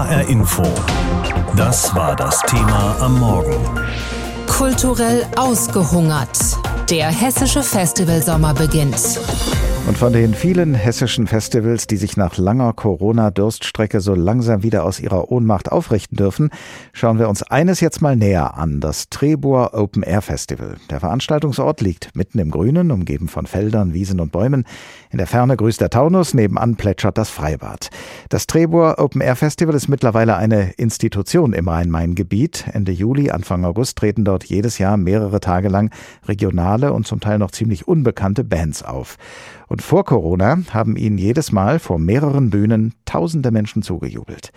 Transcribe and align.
HR 0.00 0.28
Info. 0.30 0.62
Das 1.56 1.94
war 1.94 2.16
das 2.16 2.40
Thema 2.46 2.96
am 3.00 3.20
Morgen. 3.20 3.54
Kulturell 4.46 5.26
ausgehungert. 5.36 6.38
Der 6.88 7.08
hessische 7.08 7.62
Festivalsommer 7.62 8.54
beginnt. 8.54 9.20
Und 9.86 9.98
von 9.98 10.12
den 10.12 10.34
vielen 10.34 10.74
hessischen 10.74 11.26
Festivals, 11.26 11.88
die 11.88 11.96
sich 11.96 12.16
nach 12.16 12.36
langer 12.38 12.72
Corona-Durststrecke 12.72 14.00
so 14.00 14.14
langsam 14.14 14.62
wieder 14.62 14.84
aus 14.84 15.00
ihrer 15.00 15.32
Ohnmacht 15.32 15.72
aufrichten 15.72 16.16
dürfen, 16.16 16.50
schauen 16.92 17.18
wir 17.18 17.28
uns 17.28 17.42
eines 17.42 17.80
jetzt 17.80 18.00
mal 18.00 18.14
näher 18.14 18.56
an, 18.56 18.80
das 18.80 19.08
Trebur 19.08 19.74
Open 19.74 20.04
Air 20.04 20.22
Festival. 20.22 20.76
Der 20.90 21.00
Veranstaltungsort 21.00 21.80
liegt 21.80 22.14
mitten 22.14 22.38
im 22.38 22.52
Grünen, 22.52 22.92
umgeben 22.92 23.26
von 23.26 23.46
Feldern, 23.46 23.92
Wiesen 23.92 24.20
und 24.20 24.30
Bäumen. 24.30 24.64
In 25.10 25.18
der 25.18 25.26
Ferne 25.26 25.56
grüßt 25.56 25.80
der 25.80 25.90
Taunus, 25.90 26.34
nebenan 26.34 26.76
plätschert 26.76 27.18
das 27.18 27.30
Freibad. 27.30 27.90
Das 28.28 28.46
Trebur 28.46 28.98
Open 28.98 29.20
Air 29.20 29.36
Festival 29.36 29.74
ist 29.74 29.88
mittlerweile 29.88 30.36
eine 30.36 30.70
Institution 30.72 31.52
im 31.52 31.68
Rhein-Main-Gebiet. 31.68 32.66
Ende 32.72 32.92
Juli, 32.92 33.30
Anfang 33.30 33.64
August 33.64 33.98
treten 33.98 34.24
dort 34.24 34.44
jedes 34.44 34.78
Jahr 34.78 34.96
mehrere 34.96 35.40
Tage 35.40 35.68
lang 35.68 35.90
regionale 36.28 36.92
und 36.92 37.08
zum 37.08 37.18
Teil 37.18 37.38
noch 37.38 37.50
ziemlich 37.50 37.88
unbekannte 37.88 38.44
Bands 38.44 38.84
auf. 38.84 39.16
Und 39.70 39.82
vor 39.82 40.04
Corona 40.04 40.58
haben 40.72 40.96
ihnen 40.96 41.16
jedes 41.16 41.52
Mal 41.52 41.78
vor 41.78 42.00
mehreren 42.00 42.50
Bühnen 42.50 42.92
tausende 43.04 43.52
Menschen 43.52 43.82
zugejubelt. 43.82 44.50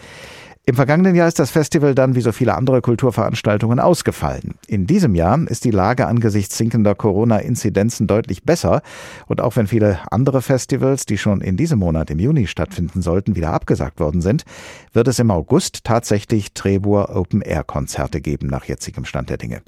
Im 0.65 0.75
vergangenen 0.75 1.13
Jahr 1.13 1.27
ist 1.27 1.37
das 1.37 1.51
Festival 1.51 1.93
dann 1.93 2.15
wie 2.15 2.21
so 2.21 2.31
viele 2.31 2.55
andere 2.55 2.81
Kulturveranstaltungen 2.81 3.79
ausgefallen. 3.79 4.55
In 4.65 4.87
diesem 4.87 5.13
Jahr 5.13 5.37
ist 5.47 5.65
die 5.65 5.71
Lage 5.71 6.07
angesichts 6.07 6.57
sinkender 6.57 6.95
Corona-Inzidenzen 6.95 8.07
deutlich 8.07 8.43
besser. 8.43 8.81
Und 9.27 9.39
auch 9.39 9.55
wenn 9.55 9.67
viele 9.67 9.99
andere 10.09 10.41
Festivals, 10.41 11.05
die 11.05 11.19
schon 11.19 11.41
in 11.41 11.57
diesem 11.57 11.79
Monat 11.79 12.09
im 12.09 12.17
Juni 12.17 12.47
stattfinden 12.47 13.03
sollten, 13.03 13.35
wieder 13.35 13.51
abgesagt 13.51 13.99
worden 13.99 14.21
sind, 14.21 14.45
wird 14.93 15.09
es 15.09 15.19
im 15.19 15.29
August 15.29 15.83
tatsächlich 15.83 16.53
Trebur 16.53 17.15
Open-Air-Konzerte 17.15 18.19
geben, 18.19 18.47
nach 18.47 18.63
jetzigem 18.65 19.05
Stand 19.05 19.29
der 19.29 19.37
Dinge. 19.37 19.61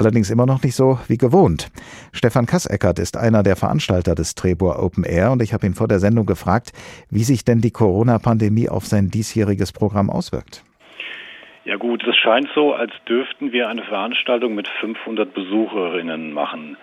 Allerdings 0.00 0.30
immer 0.30 0.46
noch 0.46 0.62
nicht 0.62 0.74
so 0.74 0.98
wie 1.08 1.18
gewohnt. 1.18 1.68
Stefan 2.14 2.46
Kasseckert 2.46 2.98
ist 2.98 3.18
einer 3.18 3.42
der 3.42 3.54
Veranstalter 3.54 4.14
des 4.14 4.34
Trebur 4.34 4.82
Open 4.82 5.04
Air 5.04 5.30
und 5.30 5.42
ich 5.42 5.52
habe 5.52 5.66
ihn 5.66 5.74
vor 5.74 5.88
der 5.88 5.98
Sendung 5.98 6.24
gefragt, 6.24 6.72
wie 7.10 7.22
sich 7.22 7.44
denn 7.44 7.60
die 7.60 7.70
Corona-Pandemie 7.70 8.70
auf 8.70 8.86
sein 8.86 9.10
diesjähriges 9.10 9.74
Programm 9.74 10.08
auswirkt. 10.08 10.64
Ja 11.66 11.76
gut, 11.76 12.02
es 12.08 12.16
scheint 12.16 12.48
so, 12.54 12.72
als 12.72 12.92
dürften 13.06 13.52
wir 13.52 13.68
eine 13.68 13.82
Veranstaltung 13.82 14.54
mit 14.54 14.68
500 14.68 15.34
Besucherinnen 15.34 16.32
machen. 16.32 16.78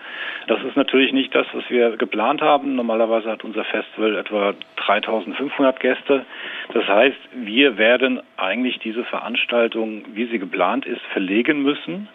Das 0.46 0.62
ist 0.62 0.76
natürlich 0.76 1.12
nicht 1.12 1.34
das, 1.34 1.48
was 1.52 1.68
wir 1.68 1.96
geplant 1.96 2.40
haben. 2.40 2.76
Normalerweise 2.76 3.32
hat 3.32 3.42
unser 3.42 3.64
Festival 3.64 4.14
etwa 4.14 4.54
3500 4.86 5.80
Gäste. 5.80 6.24
Das 6.72 6.86
heißt, 6.86 7.18
wir 7.34 7.76
werden 7.78 8.20
eigentlich 8.36 8.78
diese 8.78 9.02
Veranstaltung, 9.02 10.04
wie 10.14 10.26
sie 10.26 10.38
geplant 10.38 10.86
ist, 10.86 11.02
verlegen 11.12 11.64
müssen 11.64 12.08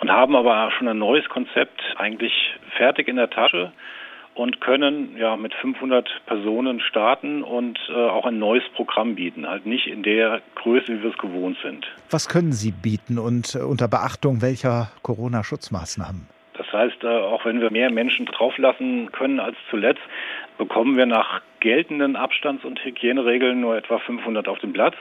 und 0.00 0.10
haben 0.10 0.36
aber 0.36 0.70
schon 0.72 0.88
ein 0.88 0.98
neues 0.98 1.28
Konzept 1.28 1.80
eigentlich 1.96 2.32
fertig 2.76 3.08
in 3.08 3.16
der 3.16 3.30
Tasche 3.30 3.72
und 4.34 4.60
können 4.60 5.16
ja 5.18 5.36
mit 5.36 5.52
500 5.54 6.08
Personen 6.26 6.80
starten 6.80 7.42
und 7.42 7.78
äh, 7.88 7.94
auch 7.94 8.24
ein 8.24 8.38
neues 8.38 8.62
Programm 8.74 9.16
bieten, 9.16 9.48
halt 9.48 9.66
nicht 9.66 9.88
in 9.88 10.04
der 10.04 10.40
Größe, 10.54 10.86
wie 10.88 11.02
wir 11.02 11.10
es 11.10 11.18
gewohnt 11.18 11.58
sind. 11.62 11.86
Was 12.10 12.28
können 12.28 12.52
Sie 12.52 12.70
bieten 12.70 13.18
und 13.18 13.56
äh, 13.56 13.58
unter 13.58 13.88
Beachtung 13.88 14.40
welcher 14.40 14.92
Corona-Schutzmaßnahmen? 15.02 16.28
Das 16.56 16.72
heißt, 16.72 17.02
äh, 17.02 17.08
auch 17.08 17.44
wenn 17.44 17.60
wir 17.60 17.72
mehr 17.72 17.90
Menschen 17.90 18.26
drauflassen 18.26 19.10
können 19.10 19.40
als 19.40 19.56
zuletzt, 19.70 20.02
bekommen 20.56 20.96
wir 20.96 21.06
nach 21.06 21.40
geltenden 21.60 22.14
Abstands- 22.14 22.64
und 22.64 22.84
Hygieneregeln 22.84 23.60
nur 23.60 23.76
etwa 23.76 23.98
500 23.98 24.46
auf 24.46 24.60
den 24.60 24.72
Platz. 24.72 24.94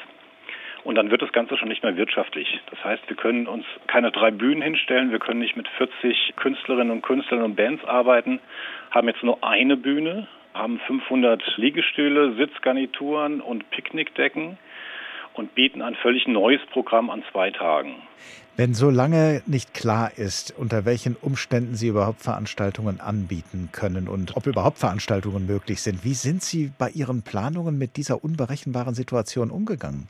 Und 0.83 0.95
dann 0.95 1.11
wird 1.11 1.22
das 1.22 1.31
Ganze 1.31 1.58
schon 1.58 1.67
nicht 1.67 1.83
mehr 1.83 1.97
wirtschaftlich. 1.97 2.59
Das 2.70 2.83
heißt, 2.83 3.03
wir 3.08 3.16
können 3.16 3.47
uns 3.47 3.66
keine 3.88 4.11
drei 4.11 4.31
Bühnen 4.31 4.61
hinstellen, 4.61 5.11
wir 5.11 5.20
können 5.20 5.39
nicht 5.39 5.58
mit 5.58 5.67
40 5.67 6.33
Künstlerinnen 6.36 6.92
und 6.92 7.02
Künstlern 7.02 7.42
und 7.42 7.55
Bands 7.55 7.83
arbeiten, 7.86 8.39
haben 8.92 9.08
jetzt 9.08 9.23
nur 9.23 9.43
eine 9.43 9.76
Bühne, 9.76 10.27
haben 10.54 10.80
500 10.88 11.58
Liegestühle, 11.58 12.36
Sitzgarnituren 12.36 13.42
und 13.42 13.70
Picknickdecken 13.70 14.58
und 15.33 15.54
bieten 15.55 15.82
ein 15.82 15.95
völlig 15.95 16.27
neues 16.27 16.61
Programm 16.71 17.09
an 17.09 17.23
zwei 17.32 17.52
Tagen. 17.52 17.95
Wenn 18.55 18.73
so 18.73 18.89
lange 18.89 19.44
nicht 19.45 19.76
klar 19.76 20.11
ist, 20.17 20.52
unter 20.58 20.83
welchen 20.83 21.15
Umständen 21.15 21.76
Sie 21.76 21.89
überhaupt 21.89 22.21
Veranstaltungen 22.23 22.99
anbieten 22.99 23.70
können 23.71 24.08
und 24.08 24.36
ob 24.36 24.48
überhaupt 24.48 24.80
Veranstaltungen 24.80 25.45
möglich 25.45 25.80
sind, 25.82 26.04
wie 26.04 26.15
sind 26.15 26.42
Sie 26.42 26.71
bei 26.76 26.89
Ihren 26.89 27.21
Planungen 27.21 27.77
mit 27.77 27.98
dieser 27.98 28.23
unberechenbaren 28.23 28.95
Situation 28.95 29.52
umgegangen? 29.52 30.09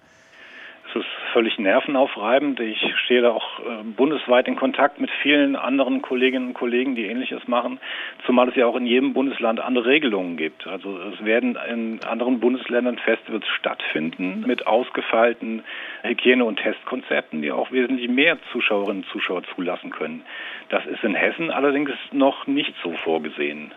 Völlig 1.38 1.60
nervenaufreibend. 1.60 2.60
Ich 2.62 2.84
stehe 3.06 3.22
da 3.22 3.30
auch 3.30 3.60
äh, 3.60 3.84
bundesweit 3.84 4.48
in 4.48 4.56
Kontakt 4.56 5.00
mit 5.00 5.12
vielen 5.22 5.56
anderen 5.56 6.02
Kolleginnen 6.02 6.48
und 6.48 6.54
Kollegen, 6.56 6.96
die 6.96 7.06
ähnliches 7.06 7.48
machen, 7.48 7.80
zumal 8.26 8.50
es 8.50 8.56
ja 8.56 8.66
auch 8.66 8.76
in 8.76 8.88
jedem 8.88 9.14
Bundesland 9.14 9.60
andere 9.60 9.86
Regelungen 9.86 10.36
gibt. 10.36 10.66
Also 10.66 10.98
es 11.14 11.24
werden 11.24 11.56
in 11.72 12.00
anderen 12.10 12.40
Bundesländern 12.40 12.98
Festivals 12.98 13.46
stattfinden 13.60 14.46
mit 14.48 14.66
ausgefeilten 14.66 15.62
Hygiene- 16.02 16.44
und 16.44 16.58
Testkonzepten, 16.58 17.44
die 17.44 17.52
auch 17.52 17.72
wesentlich 17.72 18.10
mehr 18.10 18.40
Zuschauerinnen 18.52 19.04
und 19.04 19.10
Zuschauer 19.12 19.44
zulassen 19.54 19.92
können. 19.92 20.24
Das 20.70 20.88
ist 20.88 21.04
in 21.04 21.14
Hessen 21.14 21.52
allerdings 21.52 21.92
noch 22.12 22.48
nicht 22.48 22.74
so 22.82 22.94
vorgesehen. 22.94 23.72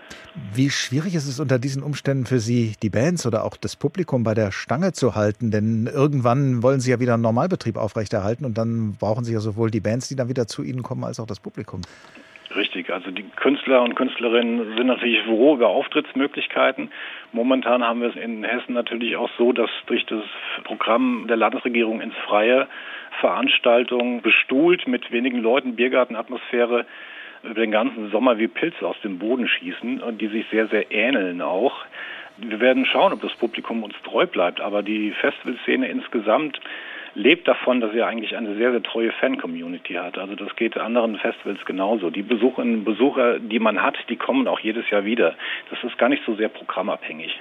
Wie 0.54 0.70
schwierig 0.70 1.14
ist 1.14 1.26
es 1.26 1.40
unter 1.40 1.58
diesen 1.58 1.82
Umständen 1.82 2.24
für 2.24 2.38
Sie, 2.38 2.74
die 2.82 2.90
Bands 2.90 3.26
oder 3.26 3.44
auch 3.44 3.56
das 3.56 3.74
Publikum 3.74 4.22
bei 4.22 4.34
der 4.34 4.52
Stange 4.52 4.92
zu 4.92 5.14
halten? 5.16 5.50
Denn 5.50 5.88
irgendwann 5.92 6.62
wollen 6.62 6.80
Sie 6.80 6.90
ja 6.90 7.00
wieder 7.00 7.14
einen 7.14 7.22
Normalbetrieb 7.22 7.76
aufrechterhalten 7.76 8.44
und 8.44 8.56
dann 8.56 8.96
brauchen 8.98 9.24
Sie 9.24 9.32
ja 9.32 9.40
sowohl 9.40 9.70
die 9.70 9.80
Bands, 9.80 10.08
die 10.08 10.16
dann 10.16 10.28
wieder 10.28 10.46
zu 10.46 10.62
Ihnen 10.62 10.82
kommen, 10.82 11.04
als 11.04 11.18
auch 11.18 11.26
das 11.26 11.40
Publikum. 11.40 11.80
Richtig, 12.54 12.90
also 12.90 13.12
die 13.12 13.24
Künstler 13.36 13.82
und 13.82 13.94
Künstlerinnen 13.94 14.76
sind 14.76 14.86
natürlich 14.86 15.22
froh 15.24 15.54
über 15.54 15.68
Auftrittsmöglichkeiten. 15.68 16.90
Momentan 17.32 17.84
haben 17.84 18.00
wir 18.00 18.08
es 18.08 18.16
in 18.16 18.42
Hessen 18.42 18.74
natürlich 18.74 19.16
auch 19.16 19.30
so, 19.38 19.52
dass 19.52 19.70
durch 19.86 20.04
das 20.06 20.24
Programm 20.64 21.26
der 21.28 21.36
Landesregierung 21.36 22.00
ins 22.00 22.16
Freie 22.26 22.66
Veranstaltungen 23.20 24.22
bestuhlt 24.22 24.88
mit 24.88 25.12
wenigen 25.12 25.38
Leuten, 25.38 25.76
Biergartenatmosphäre 25.76 26.86
den 27.42 27.70
ganzen 27.70 28.10
Sommer 28.10 28.38
wie 28.38 28.48
Pilze 28.48 28.86
aus 28.86 29.00
dem 29.02 29.18
Boden 29.18 29.48
schießen 29.48 30.00
und 30.00 30.20
die 30.20 30.28
sich 30.28 30.46
sehr, 30.50 30.68
sehr 30.68 30.90
ähneln 30.90 31.40
auch. 31.40 31.84
Wir 32.36 32.60
werden 32.60 32.86
schauen, 32.86 33.12
ob 33.12 33.20
das 33.20 33.34
Publikum 33.34 33.82
uns 33.82 33.94
treu 34.04 34.26
bleibt, 34.26 34.60
aber 34.60 34.82
die 34.82 35.12
Festivalszene 35.12 35.88
insgesamt 35.88 36.60
lebt 37.14 37.48
davon, 37.48 37.80
dass 37.80 37.94
er 37.94 38.06
eigentlich 38.06 38.36
eine 38.36 38.56
sehr, 38.56 38.70
sehr 38.70 38.82
treue 38.82 39.12
Fan-Community 39.12 39.94
hat. 39.94 40.18
Also 40.18 40.34
das 40.34 40.54
geht 40.56 40.76
anderen 40.76 41.16
Festivals 41.18 41.64
genauso. 41.64 42.10
Die 42.10 42.22
Besucherinnen 42.22 42.78
und 42.78 42.84
Besucher, 42.84 43.38
die 43.38 43.58
man 43.58 43.82
hat, 43.82 43.96
die 44.08 44.16
kommen 44.16 44.46
auch 44.48 44.60
jedes 44.60 44.88
Jahr 44.90 45.04
wieder. 45.04 45.34
Das 45.70 45.82
ist 45.82 45.98
gar 45.98 46.08
nicht 46.08 46.22
so 46.24 46.34
sehr 46.34 46.48
programmabhängig. 46.48 47.38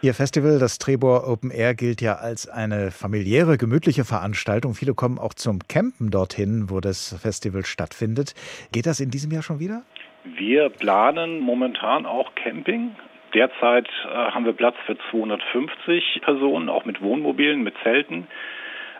Ihr 0.00 0.14
Festival, 0.14 0.58
das 0.58 0.78
Trebor 0.78 1.28
Open 1.28 1.50
Air, 1.50 1.74
gilt 1.74 2.00
ja 2.00 2.14
als 2.14 2.48
eine 2.48 2.90
familiäre, 2.90 3.58
gemütliche 3.58 4.04
Veranstaltung. 4.04 4.74
Viele 4.74 4.94
kommen 4.94 5.18
auch 5.18 5.34
zum 5.34 5.60
Campen 5.68 6.10
dorthin, 6.10 6.70
wo 6.70 6.80
das 6.80 7.18
Festival 7.20 7.64
stattfindet. 7.64 8.34
Geht 8.72 8.86
das 8.86 9.00
in 9.00 9.10
diesem 9.10 9.32
Jahr 9.32 9.42
schon 9.42 9.60
wieder? 9.60 9.82
Wir 10.24 10.68
planen 10.68 11.40
momentan 11.40 12.06
auch 12.06 12.34
Camping. 12.34 12.94
Derzeit 13.34 13.88
äh, 14.04 14.08
haben 14.08 14.46
wir 14.46 14.52
Platz 14.52 14.76
für 14.86 14.96
250 15.10 16.20
Personen, 16.22 16.68
auch 16.68 16.84
mit 16.84 17.02
Wohnmobilen, 17.02 17.62
mit 17.62 17.74
Zelten. 17.82 18.26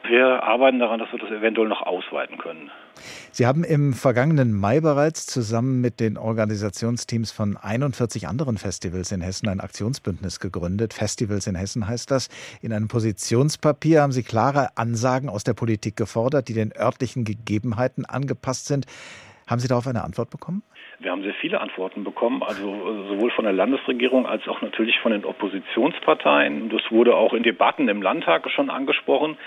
Wir 0.08 0.42
arbeiten 0.42 0.78
daran, 0.78 1.00
dass 1.00 1.12
wir 1.12 1.18
das 1.18 1.30
eventuell 1.30 1.68
noch 1.68 1.82
ausweiten 1.82 2.38
können. 2.38 2.70
Sie 3.30 3.46
haben 3.46 3.62
im 3.62 3.92
vergangenen 3.92 4.58
Mai 4.58 4.80
bereits 4.80 5.26
zusammen 5.26 5.82
mit 5.82 6.00
den 6.00 6.16
Organisationsteams 6.16 7.30
von 7.30 7.58
41 7.58 8.26
anderen 8.26 8.56
Festivals 8.56 9.12
in 9.12 9.20
Hessen 9.20 9.48
ein 9.48 9.60
Aktionsbündnis 9.60 10.40
gegründet. 10.40 10.94
Festivals 10.94 11.46
in 11.46 11.56
Hessen 11.56 11.86
heißt 11.86 12.10
das. 12.10 12.28
In 12.62 12.72
einem 12.72 12.88
Positionspapier 12.88 14.00
haben 14.00 14.12
Sie 14.12 14.22
klare 14.22 14.76
Ansagen 14.76 15.28
aus 15.28 15.44
der 15.44 15.54
Politik 15.54 15.96
gefordert, 15.96 16.48
die 16.48 16.54
den 16.54 16.72
örtlichen 16.74 17.24
Gegebenheiten 17.24 18.06
angepasst 18.06 18.66
sind. 18.66 18.86
Haben 19.46 19.60
Sie 19.60 19.68
darauf 19.68 19.86
eine 19.86 20.04
Antwort 20.04 20.30
bekommen? 20.30 20.62
Wir 21.00 21.12
haben 21.12 21.22
sehr 21.22 21.34
viele 21.34 21.60
Antworten 21.60 22.02
bekommen, 22.02 22.42
also 22.42 23.06
sowohl 23.08 23.30
von 23.30 23.44
der 23.44 23.52
Landesregierung 23.52 24.26
als 24.26 24.46
auch 24.48 24.60
natürlich 24.62 24.98
von 25.00 25.12
den 25.12 25.24
Oppositionsparteien. 25.24 26.70
Das 26.70 26.82
wurde 26.90 27.14
auch 27.14 27.32
in 27.32 27.44
Debatten 27.44 27.88
im 27.88 28.02
Landtag 28.02 28.50
schon 28.50 28.68
angesprochen. 28.68 29.38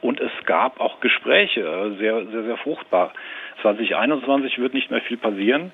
Und 0.00 0.20
es 0.20 0.30
gab 0.44 0.80
auch 0.80 1.00
Gespräche, 1.00 1.94
sehr, 1.98 2.26
sehr, 2.26 2.42
sehr 2.42 2.56
fruchtbar. 2.58 3.12
2021 3.62 4.58
wird 4.58 4.74
nicht 4.74 4.90
mehr 4.90 5.00
viel 5.00 5.16
passieren. 5.16 5.72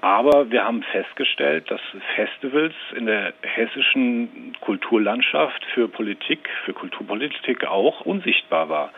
Aber 0.00 0.50
wir 0.50 0.64
haben 0.64 0.82
festgestellt, 0.84 1.70
dass 1.70 1.80
Festivals 2.14 2.74
in 2.94 3.06
der 3.06 3.32
hessischen 3.42 4.56
Kulturlandschaft 4.60 5.64
für 5.74 5.88
Politik, 5.88 6.48
für 6.64 6.72
Kulturpolitik 6.72 7.66
auch 7.66 8.02
unsichtbar 8.02 8.68
war. 8.68 8.92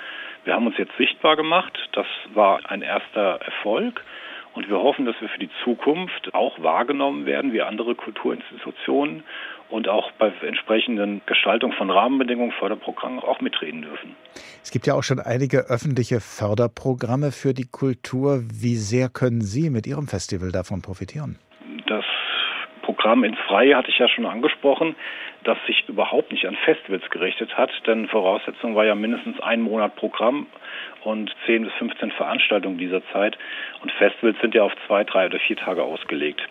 Wir 0.44 0.54
haben 0.54 0.66
uns 0.66 0.76
jetzt 0.76 0.96
sichtbar 0.98 1.36
gemacht. 1.36 1.78
Das 1.92 2.06
war 2.34 2.60
ein 2.70 2.82
erster 2.82 3.40
Erfolg. 3.40 4.02
Und 4.52 4.68
wir 4.68 4.78
hoffen, 4.78 5.06
dass 5.06 5.18
wir 5.20 5.28
für 5.28 5.38
die 5.38 5.50
Zukunft 5.64 6.34
auch 6.34 6.60
wahrgenommen 6.62 7.24
werden 7.24 7.52
wie 7.52 7.62
andere 7.62 7.94
Kulturinstitutionen 7.94 9.22
und 9.70 9.88
auch 9.88 10.10
bei 10.12 10.32
entsprechenden 10.46 11.20
Gestaltung 11.26 11.72
von 11.72 11.90
Rahmenbedingungen, 11.90 12.52
Förderprogrammen 12.52 13.20
auch 13.20 13.40
mitreden 13.40 13.82
dürfen. 13.82 14.16
Es 14.62 14.70
gibt 14.70 14.86
ja 14.86 14.94
auch 14.94 15.02
schon 15.02 15.20
einige 15.20 15.70
öffentliche 15.70 16.20
Förderprogramme 16.20 17.32
für 17.32 17.54
die 17.54 17.66
Kultur. 17.70 18.42
Wie 18.52 18.76
sehr 18.76 19.08
können 19.08 19.40
Sie 19.40 19.70
mit 19.70 19.86
Ihrem 19.86 20.08
Festival 20.08 20.52
davon 20.52 20.82
profitieren? 20.82 21.38
Das 21.86 22.04
Programm 22.82 23.24
ins 23.24 23.38
Freie 23.46 23.76
hatte 23.76 23.90
ich 23.90 23.98
ja 23.98 24.08
schon 24.08 24.26
angesprochen, 24.26 24.96
das 25.44 25.56
sich 25.66 25.88
überhaupt 25.88 26.32
nicht 26.32 26.46
an 26.46 26.56
Festivals 26.64 27.08
gerichtet 27.10 27.56
hat, 27.56 27.70
denn 27.86 28.08
Voraussetzung 28.08 28.74
war 28.74 28.84
ja 28.84 28.94
mindestens 28.94 29.40
ein 29.40 29.62
Monat 29.62 29.96
Programm 29.96 30.46
und 31.04 31.34
10 31.46 31.64
bis 31.64 31.72
15 31.74 32.10
Veranstaltungen 32.12 32.78
dieser 32.78 33.02
Zeit. 33.12 33.38
Und 33.82 33.90
Festivals 33.92 34.36
sind 34.40 34.54
ja 34.54 34.64
auf 34.64 34.72
zwei, 34.86 35.04
drei 35.04 35.26
oder 35.26 35.38
vier 35.38 35.56
Tage 35.56 35.82
ausgelegt. 35.82 36.42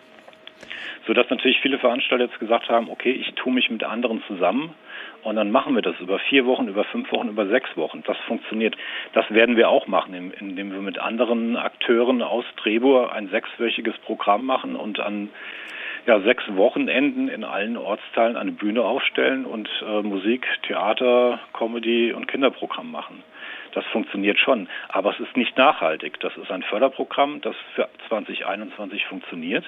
Sodass 1.08 1.30
natürlich 1.30 1.60
viele 1.62 1.80
Veranstalter 1.80 2.26
jetzt 2.26 2.40
gesagt 2.40 2.70
haben, 2.70 2.90
okay, 2.90 3.12
ich 3.12 3.34
tue 3.36 3.54
mich 3.54 3.70
mit 3.70 3.84
anderen 3.84 4.22
zusammen 4.28 4.76
und 5.24 5.36
dann 5.36 5.52
machen 5.52 5.76
wir 5.76 5.82
das 5.82 6.00
über 6.00 6.20
vier 6.20 6.46
Wochen, 6.46 6.68
über 6.68 6.84
fünf 6.86 7.12
Wochen, 7.12 7.30
über 7.30 7.48
sechs 7.48 7.76
Wochen. 7.76 8.04
Das 8.06 8.18
funktioniert. 8.28 8.76
Das 9.14 9.30
werden 9.32 9.58
wir 9.58 9.70
auch 9.70 9.88
machen, 9.88 10.34
indem 10.40 10.72
wir 10.72 10.80
mit 10.80 11.00
anderen 11.00 11.58
Akteuren 11.58 12.22
aus 12.22 12.46
Trebur 12.58 13.12
ein 13.14 13.30
sechswöchiges 13.30 13.98
Programm 14.00 14.46
machen 14.46 14.76
und 14.76 15.00
an 15.00 15.30
ja, 16.06 16.20
sechs 16.22 16.44
Wochenenden 16.56 17.28
in 17.28 17.44
allen 17.44 17.78
Ortsteilen 17.78 18.38
eine 18.38 18.52
Bühne 18.52 18.84
aufstellen 18.84 19.46
und 19.46 19.70
äh, 19.86 20.02
Musik, 20.02 20.48
Theater, 20.64 21.40
Comedy 21.54 22.14
und 22.14 22.28
Kinderprogramm 22.28 22.90
machen. 22.90 23.24
Das 23.74 23.86
funktioniert 23.88 24.40
schon, 24.40 24.68
aber 24.88 25.12
es 25.12 25.20
ist 25.20 25.36
nicht 25.38 25.58
nachhaltig. 25.58 26.20
Das 26.20 26.36
ist 26.38 26.52
ein 26.52 26.64
Förderprogramm, 26.64 27.42
das 27.42 27.56
für 27.76 27.88
2021 28.08 29.06
funktioniert. 29.06 29.66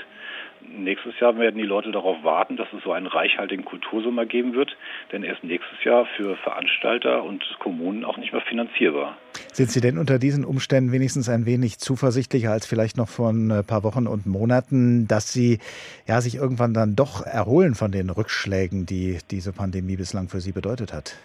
Nächstes 0.62 1.20
Jahr 1.20 1.38
werden 1.38 1.58
die 1.58 1.66
Leute 1.66 1.92
darauf 1.92 2.24
warten, 2.24 2.56
dass 2.56 2.68
es 2.72 2.84
so 2.84 2.92
einen 2.92 3.08
reichhaltigen 3.08 3.66
Kultursommer 3.66 4.26
geben 4.26 4.54
wird, 4.54 4.78
denn 5.12 5.24
er 5.24 5.34
ist 5.34 5.44
nächstes 5.44 5.84
Jahr 5.84 6.06
für 6.18 6.36
Veranstalter 6.38 7.24
und 7.24 7.44
Kommunen 7.60 8.06
auch 8.06 8.18
nicht 8.18 8.32
mehr 8.32 8.42
finanzierbar. 8.42 9.18
Sind 9.54 9.72
Sie 9.72 9.82
denn 9.82 9.98
unter 9.98 10.20
diesen 10.20 10.46
Umständen 10.46 10.92
wenigstens 10.92 11.30
ein 11.30 11.46
wenig 11.46 11.80
zuversichtlicher 11.80 12.52
als 12.52 12.68
vielleicht 12.68 12.96
noch 12.96 13.10
vor 13.10 13.32
ein 13.32 13.64
paar 13.66 13.84
Wochen 13.84 14.08
und 14.08 14.26
Monaten, 14.28 15.08
dass 15.08 15.34
Sie 15.34 15.60
ja, 16.08 16.22
sich 16.22 16.36
irgendwann 16.36 16.74
dann 16.74 16.96
doch 16.96 17.26
erholen 17.26 17.74
von 17.74 17.92
den 17.92 18.10
Rückschlägen, 18.10 18.86
die 18.86 19.18
diese 19.32 19.54
Pandemie 19.54 19.96
bislang 19.96 20.30
für 20.30 20.42
Sie 20.42 20.52
bedeutet 20.52 20.94
hat? 20.94 21.16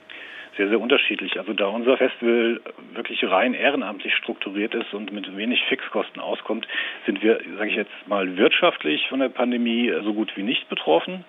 Sehr, 0.57 0.69
sehr 0.69 0.81
unterschiedlich. 0.81 1.39
Also 1.39 1.53
da 1.53 1.67
unser 1.67 1.97
Festival 1.97 2.61
wirklich 2.95 3.23
rein 3.25 3.55
ehrenamtlich 3.55 4.15
strukturiert 4.15 4.75
ist 4.75 4.93
und 4.95 5.13
mit 5.13 5.37
wenig 5.37 5.63
Fixkosten 5.69 6.21
auskommt, 6.21 6.67
sind 7.05 7.23
wir, 7.23 7.41
sage 7.57 7.71
ich 7.71 7.77
jetzt 7.77 8.09
mal, 8.09 8.37
wirtschaftlich 8.37 9.09
von 9.09 9.21
der 9.21 9.29
Pandemie 9.29 9.93
so 10.03 10.15
gut 10.15 10.37
wie 10.37 10.43
nicht 10.43 10.69
betroffen. 10.69 11.25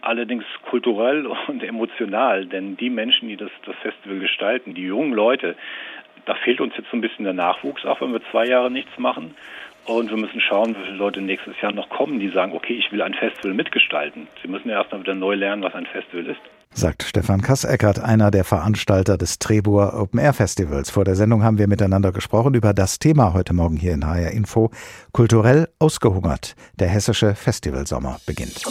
Allerdings 0.00 0.44
kulturell 0.68 1.26
und 1.48 1.62
emotional, 1.62 2.46
denn 2.46 2.76
die 2.76 2.90
Menschen, 2.90 3.28
die 3.28 3.36
das, 3.36 3.50
das 3.64 3.76
Festival 3.76 4.18
gestalten, 4.18 4.74
die 4.74 4.82
jungen 4.84 5.12
Leute, 5.12 5.56
da 6.26 6.34
fehlt 6.34 6.60
uns 6.60 6.74
jetzt 6.76 6.90
so 6.90 6.96
ein 6.96 7.02
bisschen 7.02 7.24
der 7.24 7.34
Nachwuchs, 7.34 7.84
auch 7.84 8.00
wenn 8.00 8.12
wir 8.12 8.22
zwei 8.30 8.46
Jahre 8.46 8.70
nichts 8.70 8.98
machen. 8.98 9.34
Und 9.86 10.08
wir 10.08 10.16
müssen 10.16 10.40
schauen, 10.40 10.74
wie 10.74 10.84
viele 10.86 10.96
Leute 10.96 11.20
nächstes 11.20 11.60
Jahr 11.60 11.72
noch 11.72 11.90
kommen, 11.90 12.18
die 12.18 12.30
sagen, 12.30 12.52
okay, 12.54 12.72
ich 12.72 12.90
will 12.90 13.02
ein 13.02 13.12
Festival 13.12 13.52
mitgestalten. 13.52 14.28
Sie 14.40 14.48
müssen 14.48 14.70
ja 14.70 14.78
erstmal 14.78 15.02
wieder 15.02 15.14
neu 15.14 15.34
lernen, 15.34 15.62
was 15.62 15.74
ein 15.74 15.84
Festival 15.84 16.26
ist 16.26 16.40
sagt 16.74 17.04
Stefan 17.04 17.40
Kasseckert, 17.40 18.00
einer 18.00 18.30
der 18.30 18.44
Veranstalter 18.44 19.16
des 19.16 19.38
Trebur 19.38 19.94
Open 19.94 20.18
Air 20.18 20.32
Festivals. 20.32 20.90
Vor 20.90 21.04
der 21.04 21.16
Sendung 21.16 21.42
haben 21.42 21.58
wir 21.58 21.68
miteinander 21.68 22.12
gesprochen 22.12 22.54
über 22.54 22.74
das 22.74 22.98
Thema 22.98 23.32
heute 23.32 23.54
Morgen 23.54 23.76
hier 23.76 23.94
in 23.94 24.06
HR 24.06 24.32
Info. 24.32 24.70
Kulturell 25.12 25.68
ausgehungert. 25.78 26.56
Der 26.78 26.88
hessische 26.88 27.34
Festivalsommer 27.34 28.18
beginnt. 28.26 28.64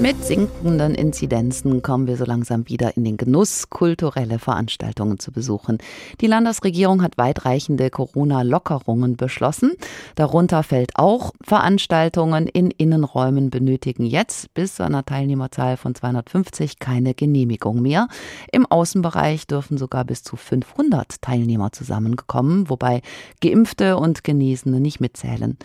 Mit 0.00 0.24
sinkenden 0.24 0.94
Inzidenzen 0.94 1.82
kommen 1.82 2.06
wir 2.06 2.16
so 2.16 2.24
langsam 2.24 2.68
wieder 2.68 2.96
in 2.96 3.02
den 3.02 3.16
Genuss, 3.16 3.68
kulturelle 3.68 4.38
Veranstaltungen 4.38 5.18
zu 5.18 5.32
besuchen. 5.32 5.78
Die 6.20 6.28
Landesregierung 6.28 7.02
hat 7.02 7.18
weitreichende 7.18 7.90
Corona-Lockerungen 7.90 9.16
beschlossen. 9.16 9.72
Darunter 10.14 10.62
fällt 10.62 10.92
auch, 10.94 11.32
Veranstaltungen 11.42 12.46
in 12.46 12.70
Innenräumen 12.70 13.50
benötigen 13.50 14.06
jetzt 14.06 14.54
bis 14.54 14.76
zu 14.76 14.84
einer 14.84 15.04
Teilnehmerzahl 15.04 15.76
von 15.76 15.96
250 15.96 16.78
keine 16.78 17.14
Genehmigung 17.14 17.82
mehr. 17.82 18.06
Im 18.52 18.66
Außenbereich 18.66 19.48
dürfen 19.48 19.78
sogar 19.78 20.04
bis 20.04 20.22
zu 20.22 20.36
500 20.36 21.20
Teilnehmer 21.20 21.72
zusammenkommen, 21.72 22.70
wobei 22.70 23.02
Geimpfte 23.40 23.96
und 23.96 24.22
Genesene 24.22 24.78
nicht 24.78 25.00
mitzählen. 25.00 25.58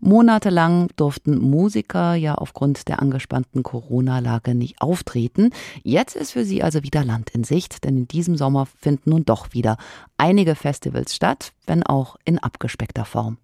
Monatelang 0.00 0.88
durften 0.96 1.38
Musiker 1.38 2.14
ja 2.14 2.34
aufgrund 2.34 2.88
der 2.88 3.00
angespannten 3.00 3.62
Corona-Lage 3.62 4.54
nicht 4.54 4.80
auftreten. 4.80 5.50
Jetzt 5.82 6.16
ist 6.16 6.32
für 6.32 6.44
sie 6.44 6.62
also 6.62 6.82
wieder 6.82 7.04
Land 7.04 7.30
in 7.30 7.44
Sicht, 7.44 7.84
denn 7.84 7.96
in 7.96 8.08
diesem 8.08 8.36
Sommer 8.36 8.66
finden 8.80 9.10
nun 9.10 9.24
doch 9.24 9.52
wieder 9.52 9.76
einige 10.16 10.54
Festivals 10.54 11.14
statt, 11.14 11.52
wenn 11.66 11.82
auch 11.82 12.16
in 12.24 12.38
abgespeckter 12.38 13.04
Form. 13.04 13.38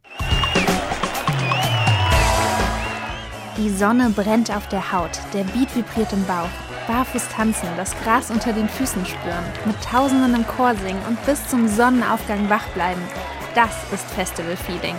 Die 3.59 3.69
Sonne 3.69 4.11
brennt 4.11 4.51
auf 4.51 4.67
der 4.69 4.93
Haut, 4.93 5.21
der 5.35 5.45
Beat 5.45 5.75
vibriert 5.77 6.13
im 6.13 6.25
Bauch. 6.25 6.49
Barfuß 6.89 7.29
tanzen, 7.29 7.69
das 7.77 7.95
Gras 8.03 8.31
unter 8.31 8.53
den 8.53 8.69
Füßen 8.69 9.05
spüren, 9.07 9.45
mit 9.67 9.77
Tausenden 9.83 10.35
im 10.35 10.47
Chor 10.47 10.75
singen 10.75 11.03
und 11.09 11.25
bis 11.27 11.47
zum 11.49 11.69
Sonnenaufgang 11.69 12.49
wach 12.51 12.67
bleiben. 12.71 13.03
Das 13.55 13.71
ist 13.93 14.11
Festival-Feeling. 14.11 14.97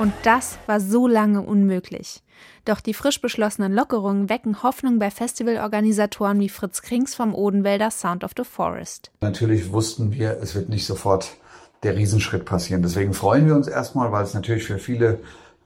Und 0.00 0.14
das 0.22 0.56
war 0.66 0.80
so 0.80 1.06
lange 1.06 1.42
unmöglich. 1.42 2.22
Doch 2.64 2.80
die 2.80 2.94
frisch 2.94 3.20
beschlossenen 3.20 3.74
Lockerungen 3.74 4.30
wecken 4.30 4.62
Hoffnung 4.62 4.98
bei 4.98 5.10
Festivalorganisatoren 5.10 6.40
wie 6.40 6.48
Fritz 6.48 6.80
Krings 6.80 7.14
vom 7.14 7.34
Odenwälder 7.34 7.90
Sound 7.90 8.24
of 8.24 8.30
the 8.34 8.44
Forest. 8.44 9.10
Natürlich 9.20 9.72
wussten 9.72 10.12
wir, 10.14 10.38
es 10.40 10.54
wird 10.54 10.70
nicht 10.70 10.86
sofort 10.86 11.36
der 11.82 11.96
Riesenschritt 11.96 12.46
passieren. 12.46 12.80
Deswegen 12.80 13.12
freuen 13.12 13.46
wir 13.46 13.54
uns 13.54 13.68
erstmal, 13.68 14.10
weil 14.10 14.24
es 14.24 14.32
natürlich 14.32 14.64
für 14.64 14.78
viele 14.78 15.20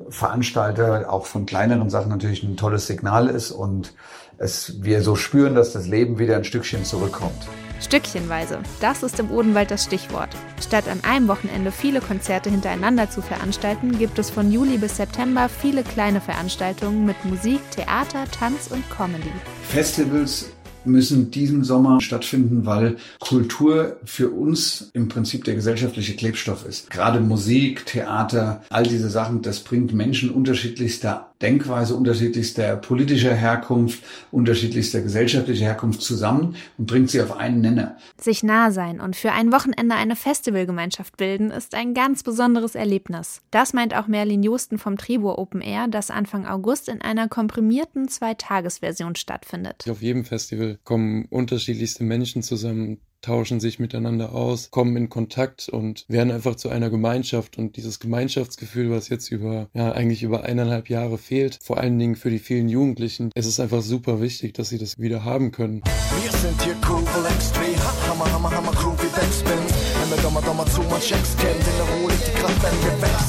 Veranstalter 0.08 1.12
auch 1.12 1.26
von 1.26 1.46
kleineren 1.46 1.88
Sachen 1.88 2.08
natürlich 2.08 2.42
ein 2.42 2.56
tolles 2.56 2.88
Signal 2.88 3.28
ist 3.28 3.52
und 3.52 3.94
es, 4.38 4.82
wir 4.82 5.02
so 5.02 5.14
spüren, 5.14 5.54
dass 5.54 5.72
das 5.72 5.86
Leben 5.86 6.18
wieder 6.18 6.34
ein 6.34 6.42
Stückchen 6.42 6.84
zurückkommt. 6.84 7.46
Stückchenweise, 7.80 8.60
das 8.80 9.02
ist 9.02 9.18
im 9.20 9.30
Odenwald 9.30 9.70
das 9.70 9.84
Stichwort. 9.84 10.30
Statt 10.60 10.88
an 10.88 11.00
einem 11.02 11.28
Wochenende 11.28 11.72
viele 11.72 12.00
Konzerte 12.00 12.50
hintereinander 12.50 13.10
zu 13.10 13.22
veranstalten, 13.22 13.98
gibt 13.98 14.18
es 14.18 14.30
von 14.30 14.50
Juli 14.50 14.78
bis 14.78 14.96
September 14.96 15.48
viele 15.48 15.82
kleine 15.82 16.20
Veranstaltungen 16.20 17.04
mit 17.04 17.24
Musik, 17.24 17.60
Theater, 17.70 18.24
Tanz 18.30 18.68
und 18.68 18.88
Comedy. 18.90 19.30
Festivals 19.68 20.46
müssen 20.84 21.30
diesen 21.30 21.64
Sommer 21.64 22.00
stattfinden, 22.00 22.66
weil 22.66 22.96
Kultur 23.18 23.96
für 24.04 24.30
uns 24.30 24.90
im 24.92 25.08
Prinzip 25.08 25.44
der 25.44 25.54
gesellschaftliche 25.54 26.14
Klebstoff 26.14 26.66
ist. 26.66 26.90
Gerade 26.90 27.20
Musik, 27.20 27.86
Theater, 27.86 28.62
all 28.70 28.84
diese 28.84 29.10
Sachen, 29.10 29.42
das 29.42 29.60
bringt 29.60 29.94
Menschen 29.94 30.30
unterschiedlichster 30.30 31.33
Denkweise, 31.44 31.94
unterschiedlichster 31.94 32.76
politischer 32.76 33.34
Herkunft, 33.34 34.02
unterschiedlichster 34.30 35.02
gesellschaftlicher 35.02 35.66
Herkunft 35.66 36.00
zusammen 36.00 36.56
und 36.78 36.86
bringt 36.86 37.10
sie 37.10 37.20
auf 37.20 37.36
einen 37.36 37.60
Nenner. 37.60 37.98
Sich 38.18 38.42
nah 38.42 38.70
sein 38.70 38.98
und 38.98 39.14
für 39.14 39.32
ein 39.32 39.52
Wochenende 39.52 39.94
eine 39.94 40.16
Festivalgemeinschaft 40.16 41.18
bilden, 41.18 41.50
ist 41.50 41.74
ein 41.74 41.92
ganz 41.92 42.22
besonderes 42.22 42.74
Erlebnis. 42.74 43.42
Das 43.50 43.74
meint 43.74 43.94
auch 43.94 44.06
Merlin 44.06 44.42
Justen 44.42 44.78
vom 44.78 44.96
Tribur 44.96 45.38
Open 45.38 45.60
Air, 45.60 45.86
das 45.88 46.10
Anfang 46.10 46.46
August 46.46 46.88
in 46.88 47.02
einer 47.02 47.28
komprimierten 47.28 48.08
Zweitagesversion 48.08 49.14
stattfindet. 49.14 49.84
Auf 49.88 50.00
jedem 50.00 50.24
Festival 50.24 50.78
kommen 50.82 51.26
unterschiedlichste 51.26 52.04
Menschen 52.04 52.42
zusammen, 52.42 53.00
tauschen 53.24 53.58
sich 53.58 53.78
miteinander 53.78 54.34
aus, 54.34 54.70
kommen 54.70 54.96
in 54.96 55.08
Kontakt 55.08 55.68
und 55.68 56.04
werden 56.08 56.30
einfach 56.30 56.56
zu 56.56 56.68
einer 56.68 56.90
Gemeinschaft. 56.90 57.58
Und 57.58 57.76
dieses 57.76 57.98
Gemeinschaftsgefühl, 57.98 58.90
was 58.90 59.08
jetzt 59.08 59.30
über, 59.30 59.68
ja, 59.72 59.92
eigentlich 59.92 60.22
über 60.22 60.44
eineinhalb 60.44 60.90
Jahre 60.90 61.18
fehlt, 61.18 61.58
vor 61.62 61.78
allen 61.78 61.98
Dingen 61.98 62.16
für 62.16 62.30
die 62.30 62.38
vielen 62.38 62.68
Jugendlichen, 62.68 63.30
es 63.34 63.46
ist 63.46 63.60
einfach 63.60 63.82
super 63.82 64.20
wichtig, 64.20 64.54
dass 64.54 64.68
sie 64.68 64.78
das 64.78 64.98
wieder 64.98 65.24
haben 65.24 65.52
können. 65.52 65.82
Wir 66.22 66.32
sind 66.32 66.62
hier 66.62 66.76
cool, 66.88 67.02
extrem, 67.34 67.74
hammer, 68.08 68.30
hammer, 68.30 68.50
hammer, 68.50 68.72
crew 68.72 68.92
wie 69.02 69.08
Backspin. 69.08 69.52
Wenn 70.00 70.10
wir 70.10 70.22
dommer, 70.22 70.42
dommer 70.42 70.66
zu, 70.66 70.82
man 70.82 71.00
checks 71.00 71.34
kennt, 71.36 71.56
in 71.56 71.76
der 71.76 71.96
Ruhe 71.96 72.10
liegt 72.10 72.26
die 72.26 72.32
Kraft, 72.32 72.62
wenn 72.62 72.82
wir 72.82 73.02
wechseln. 73.02 73.24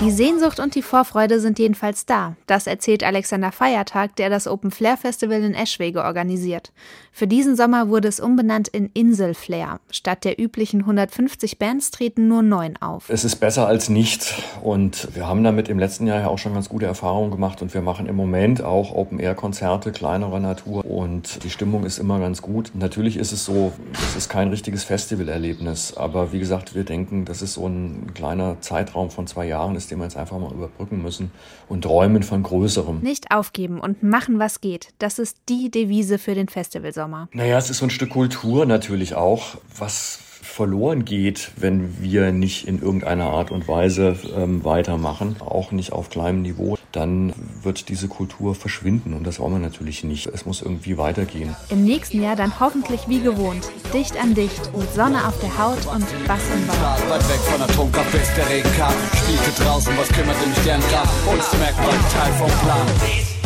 Die 0.00 0.12
Sehnsucht 0.12 0.60
und 0.60 0.76
die 0.76 0.82
Vorfreude 0.82 1.40
sind 1.40 1.58
jedenfalls 1.58 2.06
da. 2.06 2.36
Das 2.46 2.68
erzählt 2.68 3.02
Alexander 3.02 3.50
Feiertag, 3.50 4.14
der 4.14 4.30
das 4.30 4.46
Open 4.46 4.70
Flair 4.70 4.96
Festival 4.96 5.42
in 5.42 5.54
Eschwege 5.54 6.04
organisiert. 6.04 6.70
Für 7.10 7.26
diesen 7.26 7.56
Sommer 7.56 7.88
wurde 7.88 8.06
es 8.06 8.20
umbenannt 8.20 8.68
in 8.68 8.90
Insel 8.94 9.34
Flair. 9.34 9.80
Statt 9.90 10.24
der 10.24 10.40
üblichen 10.40 10.82
150 10.82 11.58
Bands 11.58 11.90
treten 11.90 12.28
nur 12.28 12.42
neun 12.42 12.76
auf. 12.76 13.10
Es 13.10 13.24
ist 13.24 13.36
besser 13.36 13.66
als 13.66 13.88
nichts 13.88 14.34
und 14.62 15.08
wir 15.16 15.26
haben 15.26 15.42
damit 15.42 15.68
im 15.68 15.80
letzten 15.80 16.06
Jahr 16.06 16.20
ja 16.20 16.28
auch 16.28 16.38
schon 16.38 16.54
ganz 16.54 16.68
gute 16.68 16.86
Erfahrungen 16.86 17.32
gemacht 17.32 17.60
und 17.60 17.74
wir 17.74 17.82
machen 17.82 18.06
im 18.06 18.14
Moment 18.14 18.62
auch 18.62 18.94
Open 18.94 19.18
Air 19.18 19.34
Konzerte 19.34 19.90
kleinerer 19.90 20.38
Natur 20.38 20.84
und 20.84 21.42
die 21.42 21.50
Stimmung 21.50 21.84
ist 21.84 21.98
immer 21.98 22.20
ganz 22.20 22.40
gut. 22.40 22.70
Natürlich 22.74 23.16
ist 23.16 23.32
es 23.32 23.44
so, 23.44 23.72
es 23.94 24.14
ist 24.14 24.28
kein 24.28 24.46
richtiges 24.46 24.84
Festivalerlebnis, 24.84 25.96
aber 25.96 26.32
wie 26.32 26.38
gesagt, 26.38 26.76
wir 26.76 26.84
denken, 26.84 27.24
das 27.24 27.42
ist 27.42 27.54
so 27.54 27.66
ein 27.66 28.12
kleiner 28.14 28.60
Zeitraum 28.60 29.10
von 29.10 29.26
zwei 29.26 29.48
Jahren 29.48 29.74
den 29.88 29.98
wir 29.98 30.04
jetzt 30.04 30.16
einfach 30.16 30.38
mal 30.38 30.52
überbrücken 30.52 31.02
müssen 31.02 31.30
und 31.68 31.82
träumen 31.82 32.22
von 32.22 32.42
größerem. 32.42 33.00
Nicht 33.00 33.30
aufgeben 33.30 33.80
und 33.80 34.02
machen, 34.02 34.38
was 34.38 34.60
geht. 34.60 34.88
Das 34.98 35.18
ist 35.18 35.36
die 35.48 35.70
Devise 35.70 36.18
für 36.18 36.34
den 36.34 36.48
Festivalsommer. 36.48 37.28
Naja, 37.32 37.58
es 37.58 37.70
ist 37.70 37.78
so 37.78 37.86
ein 37.86 37.90
Stück 37.90 38.10
Kultur 38.10 38.66
natürlich 38.66 39.14
auch, 39.14 39.56
was 39.76 40.18
verloren 40.42 41.04
geht, 41.04 41.52
wenn 41.56 42.02
wir 42.02 42.32
nicht 42.32 42.66
in 42.66 42.80
irgendeiner 42.80 43.26
Art 43.26 43.50
und 43.50 43.68
Weise 43.68 44.16
ähm, 44.34 44.64
weitermachen, 44.64 45.36
auch 45.40 45.72
nicht 45.72 45.92
auf 45.92 46.10
kleinem 46.10 46.42
Niveau, 46.42 46.77
dann 46.92 47.32
wird 47.62 47.88
diese 47.88 48.08
Kultur 48.08 48.54
verschwinden 48.54 49.14
und 49.14 49.24
das 49.24 49.38
wollen 49.38 49.54
wir 49.54 49.58
natürlich 49.58 50.04
nicht. 50.04 50.26
Es 50.26 50.46
muss 50.46 50.62
irgendwie 50.62 50.96
weitergehen. 50.96 51.54
Im 51.70 51.84
nächsten 51.84 52.22
Jahr 52.22 52.36
dann 52.36 52.58
hoffentlich 52.60 53.08
wie 53.08 53.20
gewohnt, 53.20 53.68
dicht 53.92 54.16
an 54.16 54.34
dicht, 54.34 54.70
mit 54.74 54.94
Sonne 54.94 55.26
auf 55.26 55.38
der 55.40 55.58
Haut 55.58 55.86
und 55.86 56.06
Bass 56.26 56.42
im 56.54 56.66
Bauch. 56.66 57.10
Weit 57.10 57.28
weg 57.28 57.40
von 57.40 57.62
Atomkraft 57.62 58.12
bis 58.12 58.34
der 58.34 58.48
Regen 58.48 58.70
kam, 58.76 58.94
spielte 59.14 59.62
draußen, 59.62 59.92
was 59.96 60.08
kümmert 60.08 60.46
mich 60.46 60.58
deren 60.64 60.82
uns 61.26 61.52
merkt 61.58 61.78
man 61.78 62.10
Teil 62.10 62.32
vom 62.32 62.50
Plan. 62.60 63.37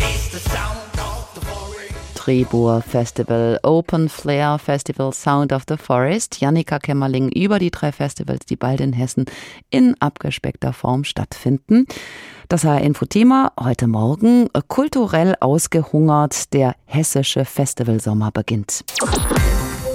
Trebur 2.24 2.82
Festival, 2.82 3.58
Open 3.64 4.08
Flair 4.08 4.56
Festival, 4.56 5.12
Sound 5.12 5.52
of 5.52 5.64
the 5.68 5.76
Forest. 5.76 6.40
Jannika 6.40 6.78
Kämmerling 6.78 7.30
über 7.30 7.58
die 7.58 7.72
drei 7.72 7.90
Festivals, 7.90 8.46
die 8.46 8.54
bald 8.54 8.80
in 8.80 8.92
Hessen 8.92 9.24
in 9.70 9.96
abgespeckter 9.98 10.72
Form 10.72 11.02
stattfinden. 11.02 11.84
Das 12.46 12.62
HR 12.62 12.80
Infothema 12.80 13.50
heute 13.58 13.88
Morgen 13.88 14.48
kulturell 14.68 15.34
ausgehungert. 15.40 16.52
Der 16.52 16.76
hessische 16.84 17.44
Festivalsommer 17.44 18.30
beginnt. 18.30 18.84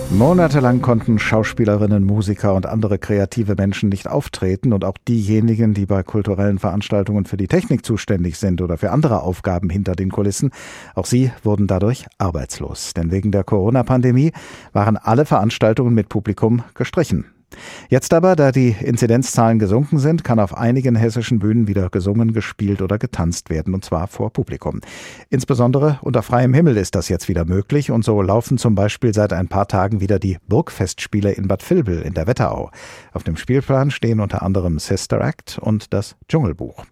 Monatelang 0.09 0.81
konnten 0.81 1.19
Schauspielerinnen, 1.19 2.03
Musiker 2.05 2.55
und 2.55 2.65
andere 2.65 2.97
kreative 2.97 3.55
Menschen 3.55 3.89
nicht 3.89 4.07
auftreten 4.07 4.71
und 4.71 4.85
auch 4.85 4.97
diejenigen, 5.05 5.73
die 5.73 5.85
bei 5.85 6.01
kulturellen 6.01 6.59
Veranstaltungen 6.59 7.25
für 7.25 7.35
die 7.35 7.47
Technik 7.47 7.85
zuständig 7.85 8.37
sind 8.37 8.61
oder 8.61 8.77
für 8.77 8.91
andere 8.91 9.21
Aufgaben 9.21 9.69
hinter 9.69 9.95
den 9.95 10.09
Kulissen, 10.09 10.51
auch 10.95 11.05
sie 11.05 11.31
wurden 11.43 11.67
dadurch 11.67 12.05
arbeitslos. 12.19 12.93
Denn 12.93 13.11
wegen 13.11 13.31
der 13.31 13.43
Corona-Pandemie 13.43 14.31
waren 14.71 14.95
alle 14.95 15.25
Veranstaltungen 15.25 15.93
mit 15.93 16.07
Publikum 16.07 16.63
gestrichen. 16.73 17.25
Jetzt 17.89 18.13
aber, 18.13 18.35
da 18.35 18.51
die 18.51 18.75
Inzidenzzahlen 18.79 19.59
gesunken 19.59 19.99
sind, 19.99 20.23
kann 20.23 20.39
auf 20.39 20.55
einigen 20.57 20.95
hessischen 20.95 21.39
Bühnen 21.39 21.67
wieder 21.67 21.89
gesungen, 21.89 22.33
gespielt 22.33 22.81
oder 22.81 22.97
getanzt 22.97 23.49
werden, 23.49 23.73
und 23.73 23.85
zwar 23.85 24.07
vor 24.07 24.31
Publikum. 24.31 24.81
Insbesondere 25.29 25.99
unter 26.01 26.23
freiem 26.23 26.53
Himmel 26.53 26.77
ist 26.77 26.95
das 26.95 27.09
jetzt 27.09 27.29
wieder 27.29 27.45
möglich, 27.45 27.91
und 27.91 28.03
so 28.03 28.21
laufen 28.21 28.57
zum 28.57 28.75
Beispiel 28.75 29.13
seit 29.13 29.33
ein 29.33 29.47
paar 29.47 29.67
Tagen 29.67 30.01
wieder 30.01 30.19
die 30.19 30.37
Burgfestspiele 30.47 31.31
in 31.31 31.47
Bad 31.47 31.67
Vilbel 31.69 32.01
in 32.01 32.13
der 32.13 32.27
Wetterau. 32.27 32.71
Auf 33.13 33.23
dem 33.23 33.37
Spielplan 33.37 33.91
stehen 33.91 34.19
unter 34.19 34.41
anderem 34.41 34.79
Sister 34.79 35.21
Act 35.21 35.57
und 35.59 35.93
das 35.93 36.15
Dschungelbuch. 36.27 36.85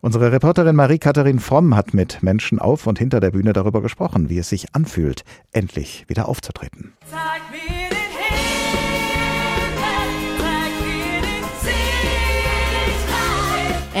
Unsere 0.00 0.32
Reporterin 0.32 0.76
Marie-Katharin 0.76 1.38
Fromm 1.38 1.76
hat 1.76 1.94
mit 1.94 2.22
Menschen 2.22 2.58
auf 2.58 2.86
und 2.86 2.98
hinter 2.98 3.20
der 3.20 3.30
Bühne 3.30 3.52
darüber 3.52 3.80
gesprochen, 3.82 4.28
wie 4.28 4.38
es 4.38 4.48
sich 4.48 4.74
anfühlt, 4.74 5.24
endlich 5.52 6.04
wieder 6.08 6.28
aufzutreten. 6.28 6.94
Zeig 7.06 7.42
mir 7.50 7.89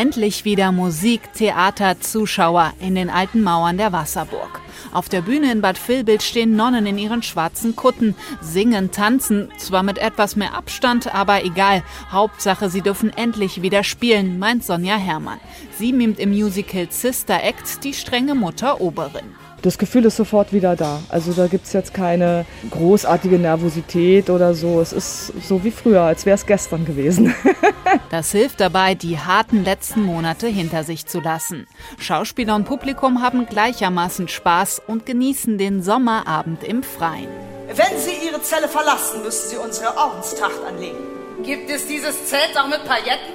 Endlich 0.00 0.46
wieder 0.46 0.72
Musik, 0.72 1.34
Theater, 1.34 2.00
Zuschauer 2.00 2.72
in 2.80 2.94
den 2.94 3.10
alten 3.10 3.42
Mauern 3.42 3.76
der 3.76 3.92
Wasserburg. 3.92 4.62
Auf 4.92 5.10
der 5.10 5.20
Bühne 5.20 5.52
in 5.52 5.60
Bad 5.60 5.76
Vilbel 5.76 6.22
stehen 6.22 6.56
Nonnen 6.56 6.86
in 6.86 6.96
ihren 6.96 7.22
schwarzen 7.22 7.76
Kutten, 7.76 8.14
singen, 8.40 8.92
tanzen, 8.92 9.50
zwar 9.58 9.82
mit 9.82 9.98
etwas 9.98 10.36
mehr 10.36 10.54
Abstand, 10.54 11.14
aber 11.14 11.44
egal. 11.44 11.82
Hauptsache, 12.10 12.70
sie 12.70 12.80
dürfen 12.80 13.14
endlich 13.14 13.60
wieder 13.60 13.84
spielen, 13.84 14.38
meint 14.38 14.64
Sonja 14.64 14.96
Herrmann. 14.96 15.38
Sie 15.78 15.92
mimt 15.92 16.18
im 16.18 16.30
Musical 16.30 16.86
Sister 16.88 17.44
Act 17.44 17.84
die 17.84 17.92
strenge 17.92 18.34
Mutter 18.34 18.80
Oberin 18.80 19.34
das 19.62 19.78
Gefühl 19.78 20.04
ist 20.04 20.16
sofort 20.16 20.52
wieder 20.52 20.76
da. 20.76 21.00
Also 21.08 21.32
da 21.32 21.46
gibt 21.46 21.66
es 21.66 21.72
jetzt 21.72 21.94
keine 21.94 22.46
großartige 22.70 23.38
Nervosität 23.38 24.30
oder 24.30 24.54
so. 24.54 24.80
Es 24.80 24.92
ist 24.92 25.32
so 25.46 25.64
wie 25.64 25.70
früher, 25.70 26.02
als 26.02 26.26
wäre 26.26 26.34
es 26.34 26.46
gestern 26.46 26.84
gewesen. 26.84 27.34
das 28.10 28.32
hilft 28.32 28.60
dabei, 28.60 28.94
die 28.94 29.18
harten 29.18 29.64
letzten 29.64 30.02
Monate 30.02 30.46
hinter 30.46 30.84
sich 30.84 31.06
zu 31.06 31.20
lassen. 31.20 31.66
Schauspieler 31.98 32.54
und 32.54 32.64
Publikum 32.64 33.22
haben 33.22 33.46
gleichermaßen 33.46 34.28
Spaß 34.28 34.82
und 34.86 35.06
genießen 35.06 35.58
den 35.58 35.82
Sommerabend 35.82 36.64
im 36.64 36.82
Freien. 36.82 37.28
Wenn 37.68 37.98
Sie 37.98 38.26
Ihre 38.26 38.42
Zelle 38.42 38.68
verlassen, 38.68 39.22
müssen 39.22 39.50
Sie 39.50 39.56
unsere 39.56 39.96
Ordenstracht 39.96 40.64
anlegen. 40.66 40.98
Gibt 41.44 41.70
es 41.70 41.86
dieses 41.86 42.26
Zelt 42.26 42.56
auch 42.58 42.68
mit 42.68 42.84
Pailletten? 42.84 43.34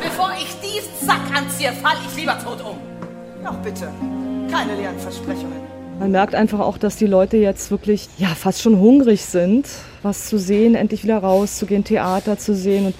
Bevor 0.00 0.30
ich 0.38 0.54
diesen 0.60 1.06
Sack 1.06 1.20
anziehe, 1.34 1.72
falle 1.72 1.98
ich 2.08 2.16
lieber 2.16 2.38
tot 2.38 2.60
um. 2.62 2.78
Doch 3.44 3.56
bitte 3.56 3.92
keine 4.50 4.76
leeren 4.76 4.98
Versprechungen. 4.98 5.66
Man 5.98 6.10
merkt 6.10 6.34
einfach 6.34 6.60
auch, 6.60 6.76
dass 6.76 6.96
die 6.96 7.06
Leute 7.06 7.38
jetzt 7.38 7.70
wirklich 7.70 8.08
ja 8.18 8.28
fast 8.28 8.60
schon 8.60 8.78
hungrig 8.78 9.24
sind, 9.24 9.66
was 10.02 10.28
zu 10.28 10.38
sehen, 10.38 10.74
endlich 10.74 11.04
wieder 11.04 11.18
rauszugehen, 11.18 11.84
Theater 11.84 12.38
zu 12.38 12.54
sehen. 12.54 12.86
Und 12.86 12.94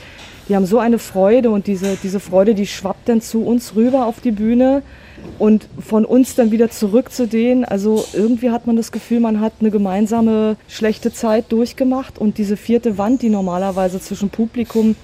die 0.49 0.57
haben 0.57 0.65
so 0.65 0.79
eine 0.79 0.99
Freude 0.99 1.51
und 1.51 1.67
diese, 1.67 1.99
diese 2.03 2.21
Freude, 2.21 2.55
die 2.55 2.67
schwappt 2.67 3.09
dann 3.09 3.21
zu 3.21 3.45
uns 3.45 3.75
rüber 3.75 4.07
auf 4.07 4.21
die 4.21 4.31
Bühne 4.31 4.83
und 5.39 5.69
von 5.79 6.05
uns 6.05 6.37
dann 6.37 6.53
wieder 6.53 6.71
zurück 6.71 7.13
zu 7.13 7.27
denen. 7.27 7.65
Also 7.65 8.07
irgendwie 8.15 8.51
hat 8.51 8.67
man 8.67 8.77
das 8.77 8.93
Gefühl, 8.93 9.21
man 9.21 9.41
hat 9.41 9.55
eine 9.61 9.71
gemeinsame 9.71 10.57
schlechte 10.69 11.13
Zeit 11.13 11.53
durchgemacht 11.53 12.19
und 12.19 12.39
diese 12.39 12.57
vierte 12.57 12.97
Wand, 12.97 13.23
die 13.23 13.29
normalerweise 13.29 14.01
zwischen 14.01 14.31
Publikum 14.31 14.97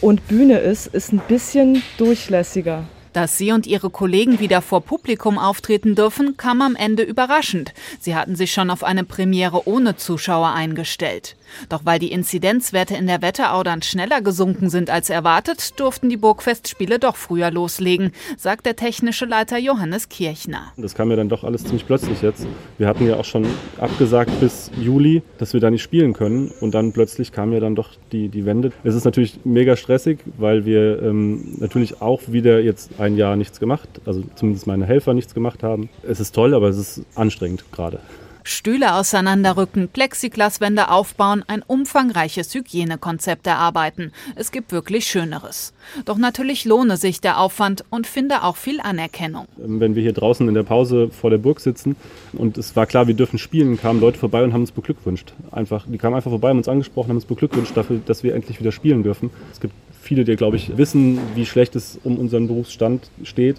und 0.00 0.28
Bühne 0.28 0.58
ist, 0.58 0.86
ist 0.86 1.12
ein 1.12 1.20
bisschen 1.28 1.82
durchlässiger. 1.98 2.84
Dass 3.12 3.38
sie 3.38 3.52
und 3.52 3.66
ihre 3.66 3.90
Kollegen 3.90 4.40
wieder 4.40 4.62
vor 4.62 4.80
Publikum 4.82 5.38
auftreten 5.38 5.94
dürfen, 5.94 6.36
kam 6.36 6.62
am 6.62 6.76
Ende 6.76 7.02
überraschend. 7.02 7.72
Sie 8.00 8.14
hatten 8.14 8.36
sich 8.36 8.52
schon 8.52 8.70
auf 8.70 8.84
eine 8.84 9.04
Premiere 9.04 9.66
ohne 9.66 9.96
Zuschauer 9.96 10.52
eingestellt. 10.52 11.36
Doch 11.68 11.82
weil 11.84 11.98
die 11.98 12.12
Inzidenzwerte 12.12 12.94
in 12.94 13.06
der 13.06 13.22
Wetterau 13.22 13.62
dann 13.62 13.82
schneller 13.82 14.20
gesunken 14.20 14.70
sind 14.70 14.90
als 14.90 15.10
erwartet, 15.10 15.78
durften 15.80 16.08
die 16.08 16.16
Burgfestspiele 16.16 16.98
doch 16.98 17.16
früher 17.16 17.50
loslegen, 17.50 18.12
sagt 18.36 18.66
der 18.66 18.76
technische 18.76 19.24
Leiter 19.24 19.58
Johannes 19.58 20.08
Kirchner. 20.08 20.72
Das 20.76 20.94
kam 20.94 21.10
ja 21.10 21.16
dann 21.16 21.28
doch 21.28 21.44
alles 21.44 21.64
ziemlich 21.64 21.86
plötzlich 21.86 22.22
jetzt. 22.22 22.46
Wir 22.76 22.86
hatten 22.86 23.06
ja 23.06 23.16
auch 23.16 23.24
schon 23.24 23.46
abgesagt 23.78 24.38
bis 24.40 24.70
Juli, 24.80 25.22
dass 25.38 25.52
wir 25.52 25.60
da 25.60 25.70
nicht 25.70 25.82
spielen 25.82 26.12
können. 26.12 26.52
Und 26.60 26.74
dann 26.74 26.92
plötzlich 26.92 27.32
kam 27.32 27.52
ja 27.52 27.60
dann 27.60 27.74
doch 27.74 27.90
die, 28.12 28.28
die 28.28 28.44
Wende. 28.44 28.72
Es 28.84 28.94
ist 28.94 29.04
natürlich 29.04 29.40
mega 29.44 29.76
stressig, 29.76 30.18
weil 30.36 30.64
wir 30.64 31.02
ähm, 31.02 31.56
natürlich 31.58 32.00
auch 32.00 32.20
wieder 32.26 32.60
jetzt 32.60 32.97
ein 32.98 33.16
Jahr 33.16 33.36
nichts 33.36 33.60
gemacht, 33.60 33.88
also 34.04 34.24
zumindest 34.34 34.66
meine 34.66 34.86
Helfer 34.86 35.14
nichts 35.14 35.34
gemacht 35.34 35.62
haben. 35.62 35.88
Es 36.02 36.20
ist 36.20 36.34
toll, 36.34 36.54
aber 36.54 36.68
es 36.68 36.78
ist 36.78 37.02
anstrengend 37.14 37.64
gerade. 37.72 38.00
Stühle 38.48 38.94
auseinanderrücken, 38.94 39.88
Plexiglaswände 39.88 40.90
aufbauen, 40.90 41.44
ein 41.48 41.62
umfangreiches 41.66 42.54
Hygienekonzept 42.54 43.46
erarbeiten. 43.46 44.12
Es 44.36 44.50
gibt 44.52 44.72
wirklich 44.72 45.06
Schöneres. 45.06 45.74
Doch 46.06 46.16
natürlich 46.16 46.64
lohne 46.64 46.96
sich 46.96 47.20
der 47.20 47.40
Aufwand 47.40 47.84
und 47.90 48.06
finde 48.06 48.42
auch 48.44 48.56
viel 48.56 48.80
Anerkennung. 48.80 49.46
Wenn 49.58 49.94
wir 49.94 50.02
hier 50.02 50.14
draußen 50.14 50.48
in 50.48 50.54
der 50.54 50.62
Pause 50.62 51.10
vor 51.10 51.28
der 51.28 51.36
Burg 51.36 51.60
sitzen 51.60 51.94
und 52.32 52.56
es 52.56 52.74
war 52.74 52.86
klar, 52.86 53.06
wir 53.06 53.14
dürfen 53.14 53.38
spielen, 53.38 53.78
kamen 53.78 54.00
Leute 54.00 54.18
vorbei 54.18 54.42
und 54.42 54.54
haben 54.54 54.62
uns 54.62 54.72
beglückwünscht. 54.72 55.34
Einfach, 55.50 55.84
die 55.86 55.98
kamen 55.98 56.16
einfach 56.16 56.30
vorbei, 56.30 56.48
haben 56.48 56.58
uns 56.58 56.68
angesprochen, 56.68 57.10
haben 57.10 57.16
uns 57.16 57.26
beglückwünscht 57.26 57.76
dafür, 57.76 58.00
dass 58.06 58.22
wir 58.22 58.34
endlich 58.34 58.60
wieder 58.60 58.72
spielen 58.72 59.02
dürfen. 59.02 59.28
Es 59.52 59.60
gibt 59.60 59.74
viele, 60.00 60.24
die, 60.24 60.36
glaube 60.36 60.56
ich, 60.56 60.76
wissen, 60.76 61.18
wie 61.34 61.46
schlecht 61.46 61.76
es 61.76 61.98
um 62.02 62.18
unseren 62.18 62.46
Berufsstand 62.46 63.10
steht 63.24 63.56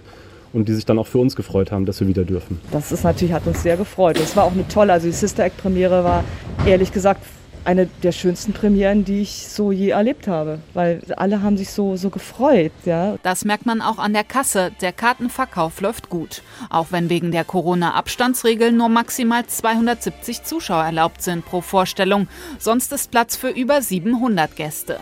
und 0.53 0.67
die 0.67 0.74
sich 0.74 0.86
dann 0.86 0.98
auch 1.00 1.08
für 1.08 1.19
uns 1.19 1.36
gefreut 1.36 1.72
haben, 1.72 1.86
dass 1.86 2.00
wir 2.00 2.08
wieder 2.08 2.24
dürfen. 2.24 2.60
Das 2.72 2.91
ist 2.91 3.03
natürlich, 3.03 3.34
hat 3.34 3.46
uns 3.46 3.63
sehr 3.63 3.77
gefreut. 3.77 4.17
Es 4.17 4.36
war 4.36 4.46
auch 4.46 4.53
eine 4.53 4.67
tolle, 4.67 4.93
also 4.93 5.08
die 5.08 5.13
Sister 5.13 5.43
Act 5.43 5.58
Premiere 5.58 6.03
war 6.03 6.24
ehrlich 6.65 6.91
gesagt 6.91 7.22
eine 7.65 7.88
der 8.03 8.12
schönsten 8.12 8.53
Premieren, 8.53 9.05
die 9.05 9.22
ich 9.22 9.48
so 9.48 9.72
je 9.72 9.89
erlebt 9.89 10.27
habe, 10.27 10.60
weil 10.74 11.01
alle 11.17 11.41
haben 11.41 11.58
sich 11.58 11.69
so, 11.69 11.98
so 11.98 12.10
gefreut. 12.10 12.72
Ja. 12.86 13.17
Das 13.22 13.46
merkt 13.46 13.65
man 13.65 13.81
auch 13.81 13.98
an 13.98 14.13
der 14.13 14.24
Kasse. 14.24 14.72
Der 14.81 14.93
Kartenverkauf 14.93 15.81
läuft 15.81 16.10
gut. 16.10 16.41
Auch 16.69 16.88
wenn 16.91 17.10
wegen 17.10 17.31
der 17.31 17.43
Corona-Abstandsregeln 17.43 18.75
nur 18.75 18.89
maximal 18.89 19.46
270 19.46 20.43
Zuschauer 20.43 20.84
erlaubt 20.84 21.22
sind 21.22 21.46
pro 21.46 21.62
Vorstellung. 21.62 22.27
Sonst 22.58 22.91
ist 22.93 23.12
Platz 23.12 23.36
für 23.36 23.50
über 23.50 23.81
700 23.81 24.55
Gäste. 24.55 24.98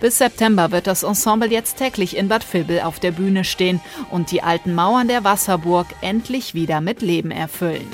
Bis 0.00 0.18
September 0.18 0.72
wird 0.72 0.86
das 0.86 1.02
Ensemble 1.02 1.50
jetzt 1.50 1.76
täglich 1.76 2.16
in 2.16 2.28
Bad 2.28 2.44
Vilbel 2.52 2.80
auf 2.80 3.00
der 3.00 3.12
Bühne 3.12 3.44
stehen 3.44 3.80
und 4.10 4.30
die 4.30 4.42
alten 4.42 4.74
Mauern 4.74 5.08
der 5.08 5.24
Wasserburg 5.24 5.86
endlich 6.00 6.54
wieder 6.54 6.80
mit 6.80 7.02
Leben 7.02 7.30
erfüllen. 7.30 7.86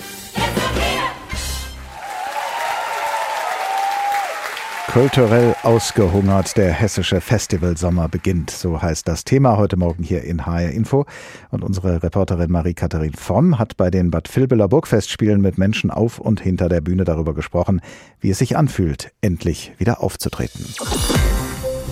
Kulturell 4.92 5.54
ausgehungert, 5.62 6.56
der 6.56 6.72
hessische 6.72 7.20
Festivalsommer 7.20 8.08
beginnt. 8.08 8.50
So 8.50 8.80
heißt 8.80 9.06
das 9.06 9.22
Thema 9.22 9.58
heute 9.58 9.76
Morgen 9.76 10.02
hier 10.02 10.24
in 10.24 10.46
HR 10.46 10.70
Info. 10.70 11.04
Und 11.50 11.62
unsere 11.62 12.02
Reporterin 12.02 12.50
Marie-Katharin 12.50 13.12
Vomm 13.12 13.58
hat 13.58 13.76
bei 13.76 13.90
den 13.90 14.10
Bad 14.10 14.34
Vilbeler 14.34 14.66
Burgfestspielen 14.66 15.42
mit 15.42 15.58
Menschen 15.58 15.90
auf 15.90 16.18
und 16.18 16.40
hinter 16.40 16.70
der 16.70 16.80
Bühne 16.80 17.04
darüber 17.04 17.34
gesprochen, 17.34 17.82
wie 18.18 18.30
es 18.30 18.38
sich 18.38 18.56
anfühlt, 18.56 19.12
endlich 19.20 19.72
wieder 19.76 20.02
aufzutreten. 20.02 20.64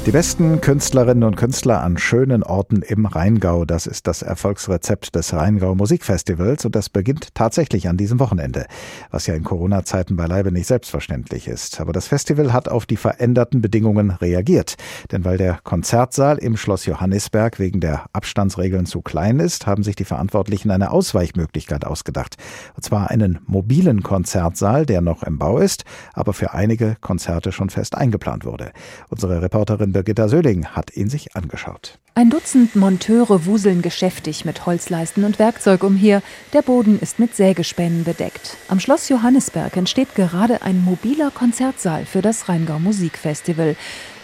Die 0.07 0.13
besten 0.13 0.61
Künstlerinnen 0.61 1.25
und 1.25 1.35
Künstler 1.35 1.83
an 1.83 1.99
schönen 1.99 2.45
Orten 2.45 2.83
im 2.83 3.07
Rheingau, 3.07 3.65
das 3.65 3.89
ist 3.89 4.07
das 4.07 4.23
Erfolgsrezept 4.23 5.17
des 5.17 5.33
Rheingau 5.33 5.75
Musikfestivals 5.75 6.65
und 6.65 6.77
das 6.77 6.89
beginnt 6.89 7.35
tatsächlich 7.35 7.89
an 7.89 7.97
diesem 7.97 8.21
Wochenende, 8.21 8.67
was 9.11 9.27
ja 9.27 9.35
in 9.35 9.43
Corona-Zeiten 9.43 10.15
beileibe 10.15 10.53
nicht 10.53 10.69
selbstverständlich 10.69 11.49
ist. 11.49 11.81
Aber 11.81 11.93
das 11.93 12.07
Festival 12.07 12.53
hat 12.53 12.69
auf 12.69 12.87
die 12.87 12.97
veränderten 12.97 13.61
Bedingungen 13.61 14.13
reagiert, 14.13 14.77
denn 15.11 15.25
weil 15.25 15.39
der 15.39 15.59
Konzertsaal 15.65 16.39
im 16.39 16.57
Schloss 16.57 16.87
Johannisberg 16.87 17.59
wegen 17.59 17.81
der 17.81 18.05
Abstandsregeln 18.13 18.87
zu 18.87 19.03
klein 19.03 19.41
ist, 19.41 19.67
haben 19.67 19.83
sich 19.83 19.97
die 19.97 20.05
Verantwortlichen 20.05 20.71
eine 20.71 20.93
Ausweichmöglichkeit 20.93 21.85
ausgedacht. 21.85 22.37
Und 22.77 22.85
zwar 22.85 23.11
einen 23.11 23.41
mobilen 23.49 24.05
Konzertsaal, 24.05 24.87
der 24.87 25.01
noch 25.01 25.25
im 25.25 25.37
Bau 25.39 25.59
ist, 25.59 25.85
aber 26.13 26.33
für 26.33 26.55
einige 26.55 26.95
Konzerte 27.01 27.51
schon 27.51 27.71
fest 27.71 27.97
eingeplant 27.97 28.45
wurde. 28.45 28.71
Unsere 29.09 29.43
Reporterin 29.43 29.96
Birgitta 29.97 30.29
Söhling 30.29 30.67
hat 30.67 30.95
ihn 30.95 31.09
sich 31.09 31.37
angeschaut. 31.37 31.99
Ein 32.15 32.29
Dutzend 32.29 32.77
Monteure 32.77 33.47
wuseln 33.47 33.81
geschäftig 33.81 34.45
mit 34.45 34.67
Holzleisten 34.67 35.25
und 35.25 35.39
Werkzeug 35.39 35.83
umher. 35.83 36.23
Der 36.53 36.61
Boden 36.61 36.99
ist 37.01 37.19
mit 37.19 37.35
Sägespänen 37.35 38.05
bedeckt. 38.05 38.59
Am 38.69 38.79
Schloss 38.79 39.09
Johannisberg 39.09 39.75
entsteht 39.75 40.15
gerade 40.15 40.61
ein 40.61 40.85
mobiler 40.85 41.31
Konzertsaal 41.31 42.05
für 42.05 42.21
das 42.21 42.47
Rheingau 42.47 42.79
Musikfestival. 42.79 43.75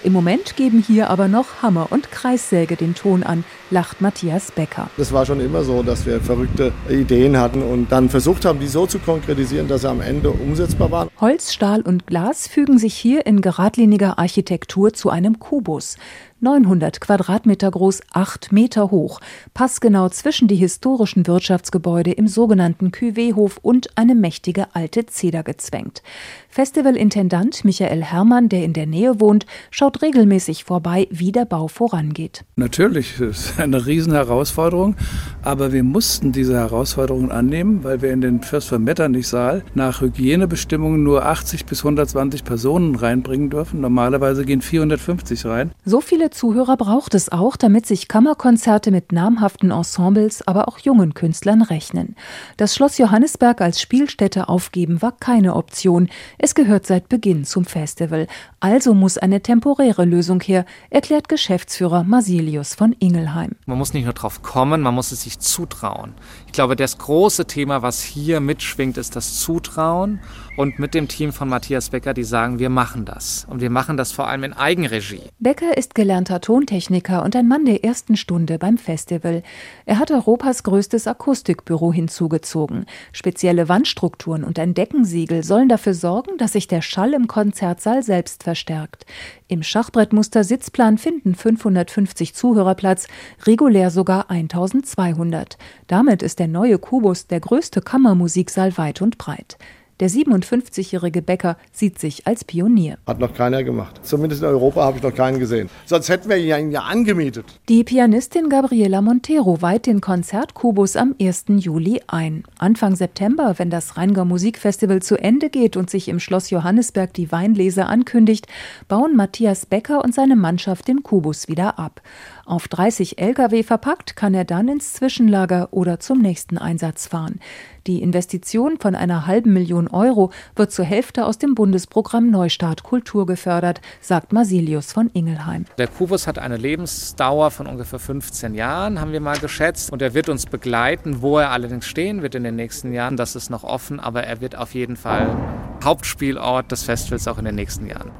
Im 0.04 0.12
Moment 0.12 0.56
geben 0.56 0.82
hier 0.84 1.10
aber 1.10 1.28
noch 1.28 1.62
Hammer 1.62 1.86
und 1.90 2.10
Kreissäge 2.10 2.74
den 2.74 2.96
Ton 2.96 3.22
an, 3.22 3.44
lacht 3.70 4.00
Matthias 4.00 4.50
Becker. 4.50 4.90
Das 4.96 5.12
war 5.12 5.24
schon 5.26 5.38
immer 5.38 5.62
so, 5.62 5.84
dass 5.84 6.06
wir 6.06 6.20
verrückte 6.20 6.72
Ideen 6.88 7.36
hatten 7.36 7.62
und 7.62 7.92
dann 7.92 8.08
versucht 8.08 8.44
haben, 8.44 8.58
die 8.58 8.66
so 8.66 8.86
zu 8.86 8.98
konkretisieren, 8.98 9.68
dass 9.68 9.82
sie 9.82 9.88
am 9.88 10.00
Ende 10.00 10.30
umsetzbar 10.30 10.90
waren. 10.90 11.08
Holz, 11.20 11.52
Stahl 11.52 11.82
und 11.82 12.08
Glas 12.08 12.48
fügen 12.48 12.78
sich 12.78 12.94
hier 12.94 13.26
in 13.26 13.40
geradliniger 13.42 14.18
Architektur 14.18 14.92
zu 14.92 15.08
einem 15.08 15.38
Kubus. 15.38 15.96
900 16.42 17.00
Quadratmeter 17.00 17.70
groß, 17.70 18.00
8 18.12 18.50
Meter 18.50 18.90
hoch, 18.90 19.20
passgenau 19.54 20.08
zwischen 20.08 20.48
die 20.48 20.56
historischen 20.56 21.28
Wirtschaftsgebäude 21.28 22.10
im 22.10 22.26
sogenannten 22.26 22.88
Cuvée-Hof 22.88 23.60
und 23.62 23.96
eine 23.96 24.16
mächtige 24.16 24.66
alte 24.74 25.06
Zeder 25.06 25.44
gezwängt. 25.44 26.02
Festivalintendant 26.48 27.64
Michael 27.64 28.02
Herrmann, 28.02 28.48
der 28.48 28.64
in 28.64 28.72
der 28.72 28.86
Nähe 28.86 29.20
wohnt, 29.20 29.46
schaut 29.70 30.02
regelmäßig 30.02 30.64
vorbei, 30.64 31.06
wie 31.10 31.30
der 31.30 31.44
Bau 31.44 31.68
vorangeht. 31.68 32.44
Natürlich 32.56 33.20
ist 33.20 33.60
eine 33.60 33.86
Riesenherausforderung, 33.86 34.96
aber 35.42 35.72
wir 35.72 35.84
mussten 35.84 36.32
diese 36.32 36.56
Herausforderung 36.56 37.30
annehmen, 37.30 37.84
weil 37.84 38.02
wir 38.02 38.12
in 38.12 38.20
den 38.20 38.42
Fürst 38.42 38.68
von 38.68 38.82
Metternich-Saal 38.82 39.62
nach 39.74 40.00
Hygienebestimmungen 40.00 41.04
nur 41.04 41.24
80 41.24 41.66
bis 41.66 41.84
120 41.84 42.42
Personen 42.42 42.96
reinbringen 42.96 43.48
dürfen. 43.48 43.80
Normalerweise 43.80 44.44
gehen 44.44 44.60
450 44.60 45.46
rein. 45.46 45.70
So 45.84 46.00
viele 46.00 46.31
Zuhörer 46.32 46.76
braucht 46.76 47.14
es 47.14 47.30
auch, 47.30 47.56
damit 47.56 47.86
sich 47.86 48.08
Kammerkonzerte 48.08 48.90
mit 48.90 49.12
namhaften 49.12 49.70
Ensembles, 49.70 50.46
aber 50.46 50.66
auch 50.66 50.78
jungen 50.78 51.14
Künstlern 51.14 51.62
rechnen. 51.62 52.16
Das 52.56 52.74
Schloss 52.74 52.98
Johannisberg 52.98 53.60
als 53.60 53.80
Spielstätte 53.80 54.48
aufgeben 54.48 55.02
war 55.02 55.12
keine 55.12 55.54
Option. 55.54 56.08
Es 56.38 56.54
gehört 56.54 56.86
seit 56.86 57.08
Beginn 57.08 57.44
zum 57.44 57.64
Festival. 57.64 58.26
Also 58.60 58.94
muss 58.94 59.18
eine 59.18 59.42
temporäre 59.42 60.04
Lösung 60.04 60.40
her, 60.40 60.64
erklärt 60.90 61.28
Geschäftsführer 61.28 62.04
Masilius 62.04 62.74
von 62.74 62.94
Ingelheim. 62.98 63.52
Man 63.66 63.78
muss 63.78 63.92
nicht 63.92 64.04
nur 64.04 64.14
drauf 64.14 64.42
kommen, 64.42 64.80
man 64.80 64.94
muss 64.94 65.12
es 65.12 65.22
sich 65.22 65.38
zutrauen. 65.38 66.14
Ich 66.46 66.52
glaube, 66.52 66.76
das 66.76 66.98
große 66.98 67.46
Thema, 67.46 67.82
was 67.82 68.02
hier 68.02 68.40
mitschwingt, 68.40 68.96
ist 68.98 69.16
das 69.16 69.40
Zutrauen. 69.40 70.20
Und 70.56 70.78
mit 70.78 70.92
dem 70.92 71.08
Team 71.08 71.32
von 71.32 71.48
Matthias 71.48 71.88
Becker, 71.88 72.12
die 72.12 72.24
sagen, 72.24 72.58
wir 72.58 72.68
machen 72.68 73.06
das. 73.06 73.46
Und 73.48 73.62
wir 73.62 73.70
machen 73.70 73.96
das 73.96 74.12
vor 74.12 74.28
allem 74.28 74.44
in 74.44 74.52
Eigenregie. 74.52 75.22
Becker 75.38 75.76
ist 75.76 75.94
gelernter 76.22 76.40
Tontechniker 76.40 77.24
und 77.24 77.34
ein 77.34 77.48
Mann 77.48 77.64
der 77.64 77.82
ersten 77.82 78.16
Stunde 78.16 78.58
beim 78.58 78.78
Festival. 78.78 79.42
Er 79.86 79.98
hat 79.98 80.12
Europas 80.12 80.62
größtes 80.62 81.08
Akustikbüro 81.08 81.92
hinzugezogen. 81.92 82.86
Spezielle 83.10 83.68
Wandstrukturen 83.68 84.44
und 84.44 84.60
ein 84.60 84.74
Deckensiegel 84.74 85.42
sollen 85.42 85.68
dafür 85.68 85.94
sorgen, 85.94 86.38
dass 86.38 86.52
sich 86.52 86.68
der 86.68 86.80
Schall 86.80 87.12
im 87.14 87.26
Konzertsaal 87.26 88.04
selbst 88.04 88.44
verstärkt. 88.44 89.04
Im 89.48 89.64
Schachbrettmuster 89.64 90.44
Sitzplan 90.44 90.96
finden 90.96 91.34
550 91.34 92.34
Zuhörer 92.34 92.76
Platz, 92.76 93.08
regulär 93.44 93.90
sogar 93.90 94.30
1200. 94.30 95.58
Damit 95.88 96.22
ist 96.22 96.38
der 96.38 96.48
neue 96.48 96.78
Kubus 96.78 97.26
der 97.26 97.40
größte 97.40 97.80
Kammermusiksaal 97.80 98.78
weit 98.78 99.02
und 99.02 99.18
breit. 99.18 99.58
Der 100.02 100.10
57-jährige 100.10 101.22
Bäcker 101.22 101.56
sieht 101.70 102.00
sich 102.00 102.26
als 102.26 102.42
Pionier. 102.42 102.98
Hat 103.06 103.20
noch 103.20 103.34
keiner 103.34 103.62
gemacht. 103.62 104.00
Zumindest 104.02 104.42
in 104.42 104.48
Europa 104.48 104.82
habe 104.82 104.96
ich 104.96 105.02
noch 105.04 105.14
keinen 105.14 105.38
gesehen. 105.38 105.70
Sonst 105.86 106.08
hätten 106.08 106.28
wir 106.28 106.38
ihn 106.38 106.72
ja 106.72 106.80
angemietet. 106.80 107.44
Die 107.68 107.84
Pianistin 107.84 108.48
Gabriela 108.48 109.00
Montero 109.00 109.62
weiht 109.62 109.86
den 109.86 110.00
Konzertkubus 110.00 110.96
am 110.96 111.14
1. 111.20 111.44
Juli 111.58 112.00
ein. 112.08 112.42
Anfang 112.58 112.96
September, 112.96 113.54
wenn 113.58 113.70
das 113.70 113.96
Rheingau 113.96 114.24
Musikfestival 114.24 115.02
zu 115.02 115.16
Ende 115.22 115.50
geht 115.50 115.76
und 115.76 115.88
sich 115.88 116.08
im 116.08 116.18
Schloss 116.18 116.50
Johannisberg 116.50 117.14
die 117.14 117.30
Weinlese 117.30 117.86
ankündigt, 117.86 118.48
bauen 118.88 119.14
Matthias 119.14 119.66
Becker 119.66 120.02
und 120.02 120.16
seine 120.16 120.34
Mannschaft 120.34 120.88
den 120.88 121.04
Kubus 121.04 121.46
wieder 121.46 121.78
ab. 121.78 122.02
Auf 122.44 122.68
30 122.68 123.18
Lkw 123.18 123.62
verpackt 123.62 124.16
kann 124.16 124.34
er 124.34 124.44
dann 124.44 124.68
ins 124.68 124.94
Zwischenlager 124.94 125.68
oder 125.70 126.00
zum 126.00 126.18
nächsten 126.18 126.58
Einsatz 126.58 127.06
fahren. 127.06 127.40
Die 127.86 128.00
Investition 128.00 128.78
von 128.78 128.94
einer 128.94 129.26
halben 129.26 129.52
Million 129.52 129.88
Euro 129.88 130.30
wird 130.54 130.70
zur 130.70 130.84
Hälfte 130.84 131.24
aus 131.24 131.38
dem 131.38 131.54
Bundesprogramm 131.54 132.30
Neustart 132.30 132.82
Kultur 132.82 133.26
gefördert, 133.26 133.80
sagt 134.00 134.32
Masilius 134.32 134.92
von 134.92 135.10
Ingelheim. 135.12 135.64
Der 135.78 135.88
Kubus 135.88 136.26
hat 136.26 136.38
eine 136.38 136.56
Lebensdauer 136.56 137.50
von 137.50 137.66
ungefähr 137.66 137.98
15 137.98 138.54
Jahren, 138.54 139.00
haben 139.00 139.12
wir 139.12 139.20
mal 139.20 139.38
geschätzt. 139.38 139.90
Und 139.92 140.02
er 140.02 140.14
wird 140.14 140.28
uns 140.28 140.46
begleiten. 140.46 141.22
Wo 141.22 141.38
er 141.38 141.50
allerdings 141.50 141.86
stehen 141.86 142.22
wird 142.22 142.34
in 142.34 142.44
den 142.44 142.56
nächsten 142.56 142.92
Jahren, 142.92 143.16
das 143.16 143.34
ist 143.34 143.50
noch 143.50 143.64
offen. 143.64 143.98
Aber 143.98 144.24
er 144.24 144.40
wird 144.40 144.56
auf 144.56 144.74
jeden 144.74 144.96
Fall 144.96 145.36
Hauptspielort 145.82 146.70
des 146.70 146.84
Festivals 146.84 147.26
auch 147.26 147.38
in 147.38 147.44
den 147.44 147.56
nächsten 147.56 147.86
Jahren. 147.86 148.10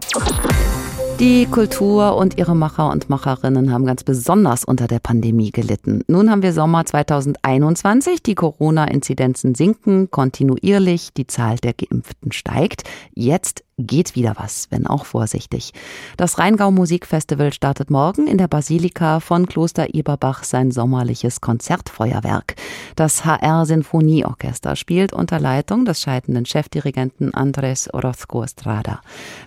Die 1.21 1.47
Kultur 1.47 2.17
und 2.17 2.39
ihre 2.39 2.57
Macher 2.57 2.91
und 2.91 3.09
Macherinnen 3.09 3.73
haben 3.73 3.85
ganz 3.85 4.03
besonders 4.03 4.65
unter 4.65 4.89
der 4.89 4.99
Pandemie 4.99 5.53
gelitten. 5.53 6.03
Nun 6.09 6.31
haben 6.31 6.43
wir 6.43 6.53
Sommer 6.53 6.85
2021. 6.85 8.23
Die 8.23 8.35
Corona-Inzidenzen 8.35 9.55
sinken 9.55 10.11
kontinuierlich. 10.11 11.13
Die 11.15 11.27
Zahl 11.27 11.57
der 11.57 11.75
Geimpften 11.75 12.33
steigt. 12.33 12.85
Jetzt 13.15 13.63
geht 13.87 14.15
wieder 14.15 14.35
was, 14.37 14.69
wenn 14.71 14.87
auch 14.87 15.05
vorsichtig. 15.05 15.73
Das 16.17 16.39
Rheingau 16.39 16.71
Musikfestival 16.71 17.53
startet 17.53 17.91
morgen 17.91 18.27
in 18.27 18.39
der 18.39 18.49
Basilika 18.49 19.21
von 19.21 19.47
Kloster 19.47 19.95
Eberbach 19.95 20.45
sein 20.45 20.71
sommerliches 20.71 21.41
Konzertfeuerwerk. 21.41 22.55
Das 22.97 23.25
HR 23.25 23.67
Sinfonieorchester 23.67 24.77
spielt 24.77 25.13
unter 25.13 25.41
Leitung 25.41 25.85
des 25.85 26.01
scheidenden 26.01 26.47
Chefdirigenten 26.47 27.35
Andres 27.35 27.93
Orozco 27.93 28.43
Estrada. 28.43 29.01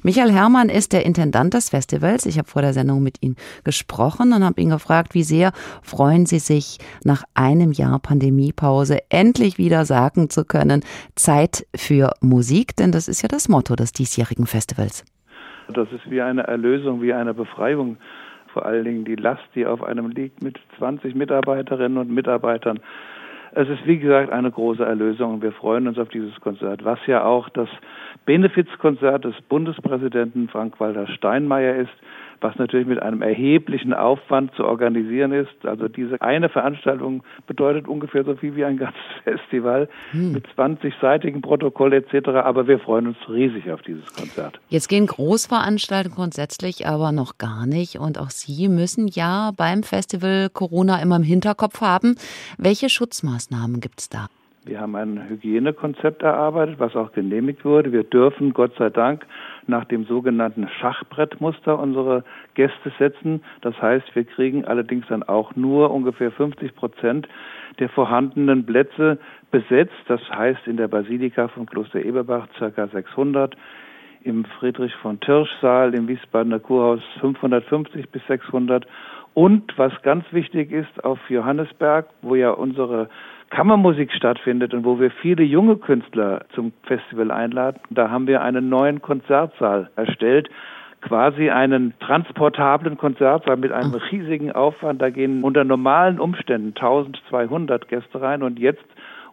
Michael 0.03 0.31
Herrmann 0.31 0.69
ist 0.69 0.93
der 0.93 1.05
Intendant 1.05 1.53
des 1.53 1.69
Festivals. 1.69 2.25
Ich 2.25 2.37
habe 2.37 2.49
vor 2.49 2.61
der 2.61 2.73
Sendung 2.73 3.01
mit 3.01 3.21
ihm 3.21 3.35
gesprochen 3.63 4.33
und 4.33 4.43
habe 4.43 4.61
ihn 4.61 4.69
gefragt, 4.69 5.13
wie 5.13 5.23
sehr 5.23 5.51
freuen 5.81 6.25
Sie 6.25 6.39
sich 6.39 6.79
nach 7.03 7.23
einem 7.33 7.71
Jahr 7.71 7.99
Pandemiepause 7.99 8.99
endlich 9.09 9.57
wieder 9.57 9.85
sagen 9.85 10.29
zu 10.29 10.45
können, 10.45 10.83
Zeit 11.15 11.65
für 11.75 12.13
Musik, 12.21 12.75
denn 12.75 12.91
das 12.91 13.07
ist 13.07 13.21
ja 13.21 13.27
das 13.27 13.49
Motto 13.49 13.75
des 13.75 13.91
diesjährigen 13.91 14.24
diesjährigen 14.25 14.47
Festivals? 14.47 15.05
Das 15.73 15.91
ist 15.91 16.09
wie 16.09 16.21
eine 16.21 16.43
Erlösung, 16.43 17.01
wie 17.01 17.13
eine 17.13 17.33
Befreiung. 17.33 17.97
Vor 18.53 18.65
allen 18.65 18.85
Dingen 18.85 19.05
die 19.05 19.15
Last, 19.15 19.43
die 19.53 19.65
auf 19.65 19.83
einem 19.83 20.09
liegt 20.09 20.41
mit 20.41 20.57
20 20.77 21.15
Mitarbeiterinnen 21.15 21.97
und 21.97 22.09
Mitarbeitern. 22.09 22.79
Es 23.51 23.67
ist 23.69 23.85
wie 23.85 23.97
gesagt 23.97 24.31
eine 24.31 24.51
große 24.51 24.83
Erlösung 24.83 25.35
und 25.35 25.41
wir 25.41 25.51
freuen 25.51 25.87
uns 25.87 25.97
auf 25.97 26.09
dieses 26.09 26.39
Konzert, 26.41 26.83
was 26.83 26.99
ja 27.05 27.23
auch 27.23 27.49
das 27.49 27.69
Benefizkonzert 28.25 29.25
des 29.25 29.35
Bundespräsidenten 29.49 30.49
Frank-Walter 30.49 31.07
Steinmeier 31.07 31.75
ist, 31.75 31.93
was 32.41 32.55
natürlich 32.57 32.87
mit 32.87 33.01
einem 33.01 33.21
erheblichen 33.21 33.93
Aufwand 33.93 34.53
zu 34.55 34.65
organisieren 34.65 35.31
ist. 35.31 35.65
Also 35.65 35.87
diese 35.87 36.21
eine 36.21 36.49
Veranstaltung 36.49 37.23
bedeutet 37.47 37.87
ungefähr 37.87 38.23
so 38.23 38.35
viel 38.35 38.55
wie 38.55 38.65
ein 38.65 38.77
ganzes 38.77 39.01
Festival 39.23 39.87
hm. 40.11 40.33
mit 40.33 40.47
20-seitigen 40.57 41.41
Protokoll 41.41 41.93
etc. 41.93 42.29
Aber 42.29 42.67
wir 42.67 42.79
freuen 42.79 43.07
uns 43.07 43.17
riesig 43.29 43.71
auf 43.71 43.81
dieses 43.81 44.13
Konzert. 44.13 44.59
Jetzt 44.69 44.89
gehen 44.89 45.07
Großveranstaltungen 45.07 46.15
grundsätzlich 46.15 46.87
aber 46.87 47.11
noch 47.11 47.37
gar 47.37 47.67
nicht. 47.67 47.99
Und 47.99 48.19
auch 48.19 48.29
Sie 48.29 48.67
müssen 48.67 49.07
ja 49.07 49.51
beim 49.55 49.83
Festival 49.83 50.49
Corona 50.51 51.01
immer 51.01 51.17
im 51.17 51.23
Hinterkopf 51.23 51.81
haben. 51.81 52.15
Welche 52.57 52.89
Schutzmaßnahmen 52.89 53.79
gibt 53.79 53.99
es 53.99 54.09
da? 54.09 54.27
Wir 54.65 54.81
haben 54.81 54.95
ein 54.95 55.29
Hygienekonzept 55.29 56.23
erarbeitet, 56.23 56.79
was 56.79 56.95
auch 56.95 57.11
genehmigt 57.11 57.63
wurde. 57.63 57.91
Wir 57.91 58.03
dürfen 58.03 58.51
Gott 58.53 58.71
sei 58.79 58.89
Dank 58.89 59.23
nach 59.67 59.85
dem 59.85 60.05
sogenannten 60.05 60.67
Schachbrettmuster 60.67 61.79
unsere 61.79 62.23
Gäste 62.53 62.91
setzen. 62.97 63.43
Das 63.61 63.79
heißt, 63.81 64.15
wir 64.15 64.23
kriegen 64.25 64.65
allerdings 64.65 65.05
dann 65.07 65.23
auch 65.23 65.55
nur 65.55 65.91
ungefähr 65.91 66.31
50 66.31 66.75
Prozent 66.75 67.27
der 67.79 67.89
vorhandenen 67.89 68.65
Plätze 68.65 69.19
besetzt. 69.51 69.93
Das 70.07 70.21
heißt 70.29 70.67
in 70.67 70.77
der 70.77 70.87
Basilika 70.87 71.47
von 71.47 71.65
Kloster 71.65 72.03
Eberbach 72.03 72.47
ca. 72.57 72.87
600, 72.87 73.55
im 74.23 74.43
Friedrich 74.59 74.93
von 74.95 75.19
Tirsch 75.19 75.51
Saal 75.61 75.93
im 75.93 76.07
Wiesbadener 76.07 76.59
Kurhaus 76.59 77.01
550 77.21 78.09
bis 78.09 78.25
600 78.27 78.87
und 79.35 79.77
was 79.77 79.91
ganz 80.01 80.25
wichtig 80.31 80.71
ist 80.71 81.03
auf 81.03 81.19
Johannesberg, 81.29 82.07
wo 82.21 82.35
ja 82.35 82.51
unsere 82.51 83.09
Kammermusik 83.55 84.11
stattfindet 84.11 84.73
und 84.73 84.83
wo 84.83 84.99
wir 84.99 85.09
viele 85.09 85.41
junge 85.43 85.77
Künstler 85.77 86.41
zum 86.53 86.73
Festival 86.83 87.31
einladen. 87.31 87.79
Da 87.89 88.09
haben 88.09 88.27
wir 88.27 88.41
einen 88.41 88.67
neuen 88.67 89.01
Konzertsaal 89.01 89.89
erstellt, 89.95 90.49
quasi 90.99 91.49
einen 91.49 91.93
transportablen 92.01 92.97
Konzertsaal 92.97 93.55
mit 93.55 93.71
einem 93.71 93.93
riesigen 94.11 94.51
Aufwand. 94.51 95.01
Da 95.01 95.09
gehen 95.09 95.41
unter 95.41 95.63
normalen 95.63 96.19
Umständen 96.19 96.73
1200 96.75 97.87
Gäste 97.87 98.19
rein 98.19 98.43
und 98.43 98.59
jetzt 98.59 98.83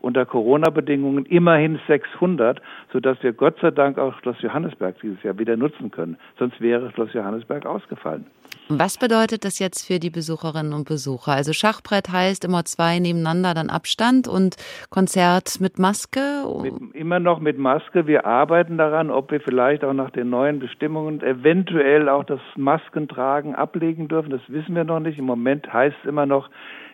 unter 0.00 0.24
Corona-Bedingungen 0.24 1.26
immerhin 1.26 1.80
600, 1.88 2.62
sodass 2.92 3.20
wir 3.24 3.32
Gott 3.32 3.58
sei 3.60 3.72
Dank 3.72 3.98
auch 3.98 4.14
Schloss 4.20 4.40
Johannesberg 4.40 5.00
dieses 5.02 5.20
Jahr 5.24 5.36
wieder 5.40 5.56
nutzen 5.56 5.90
können. 5.90 6.16
Sonst 6.38 6.60
wäre 6.60 6.92
Schloss 6.92 7.12
Johannesberg 7.12 7.66
ausgefallen. 7.66 8.26
Was 8.78 8.98
bedeutet 8.98 9.44
das 9.44 9.58
jetzt 9.58 9.86
für 9.86 9.98
die 9.98 10.10
Besucherinnen 10.10 10.72
und 10.72 10.88
Besucher? 10.88 11.32
Also 11.32 11.52
Schachbrett 11.52 12.10
heißt 12.10 12.44
immer 12.44 12.64
zwei 12.64 12.98
nebeneinander, 12.98 13.54
dann 13.54 13.70
Abstand 13.70 14.28
und 14.28 14.56
Konzert 14.90 15.60
mit 15.60 15.78
Maske? 15.78 16.44
Mit, 16.62 16.94
immer 16.94 17.18
noch 17.18 17.40
mit 17.40 17.58
Maske. 17.58 18.06
Wir 18.06 18.26
arbeiten 18.26 18.78
daran, 18.78 19.10
ob 19.10 19.30
wir 19.30 19.40
vielleicht 19.40 19.84
auch 19.84 19.92
nach 19.92 20.10
den 20.10 20.30
neuen 20.30 20.58
Bestimmungen 20.58 21.20
eventuell 21.22 22.08
auch 22.08 22.24
das 22.24 22.40
Maskentragen 22.56 23.54
ablegen 23.54 24.08
dürfen. 24.08 24.30
Das 24.30 24.42
wissen 24.48 24.74
wir 24.74 24.84
noch 24.84 25.00
nicht. 25.00 25.18
Im 25.18 25.26
Moment 25.26 25.72
heißt 25.72 25.96
es 26.02 26.08
immer 26.08 26.26
noch, 26.26 26.48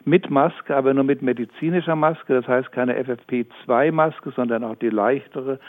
mit 0.05 0.31
Maske, 0.31 0.75
aber 0.75 0.95
nur 0.95 1.05
mit 1.05 1.23
medizinischer 1.23 1.97
Maske. 1.97 2.35
Das 2.35 2.49
heißt 2.49 2.73
keine 2.73 2.95
FFP2-Maske, 3.03 4.33
sondern 4.35 4.65
auch 4.65 4.77
die 4.77 4.91
leichtere. 4.91 5.61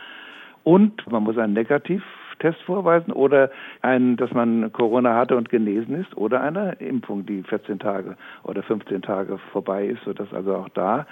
Und 0.64 1.10
man 1.12 1.24
muss 1.24 1.38
einen 1.38 1.54
Negativtest 2.40 2.62
vorweisen 2.66 3.12
oder 3.12 3.52
ein, 3.82 4.18
dass 4.18 4.32
man 4.32 4.72
Corona 4.72 5.16
hatte 5.16 5.36
und 5.36 5.50
genesen 5.50 6.00
ist 6.02 6.16
oder 6.18 6.42
eine 6.42 6.74
Impfung, 6.80 7.26
die 7.26 7.44
14 7.44 7.80
Tage 7.80 8.16
oder 8.44 8.64
15 8.64 9.02
Tage 9.02 9.38
vorbei 9.52 9.86
ist, 9.86 10.04
sodass 10.04 10.34
also 10.34 10.56
auch 10.56 10.70
da 10.70 11.06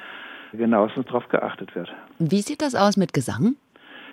genauestens 0.54 1.06
darauf 1.08 1.28
geachtet 1.30 1.76
wird. 1.76 1.94
Wie 2.20 2.42
sieht 2.42 2.62
das 2.62 2.76
aus 2.76 2.98
mit 2.98 3.14
Gesang? 3.14 3.56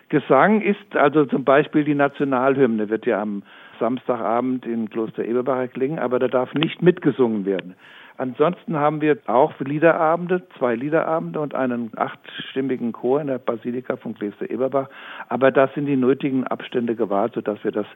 Gesang 0.09 0.61
ist 0.61 0.97
also 0.97 1.25
zum 1.25 1.45
Beispiel 1.45 1.85
die 1.85 1.95
Nationalhymne, 1.95 2.91
wird 2.91 3.07
ja 3.07 3.23
am 3.23 3.43
Samstagabend 3.81 4.67
in 4.67 4.91
Kloster 4.91 5.25
Eberbach 5.25 5.69
klingen, 5.73 5.99
aber 5.99 6.19
da 6.19 6.29
darf 6.29 6.53
nicht 6.55 6.83
mitgesungen 6.83 7.47
werden. 7.47 7.75
Ansonsten 8.17 8.77
haben 8.77 9.01
wir 9.01 9.19
auch 9.27 9.59
Liederabende, 9.59 10.43
zwei 10.59 10.77
Liederabende 10.77 11.41
und 11.41 11.55
einen 11.55 11.91
achtstimmigen 11.97 12.93
Chor 12.93 13.21
in 13.21 13.27
der 13.27 13.39
Basilika 13.39 13.97
von 13.97 14.15
Kloster 14.15 14.49
Eberbach. 14.49 14.89
Aber 15.29 15.51
das 15.51 15.73
sind 15.75 15.87
die 15.87 15.97
nötigen 15.97 16.47
Abstände 16.47 16.95
gewahrt, 16.95 17.35
sodass 17.35 17.63
wir 17.65 17.73
das 17.73 17.87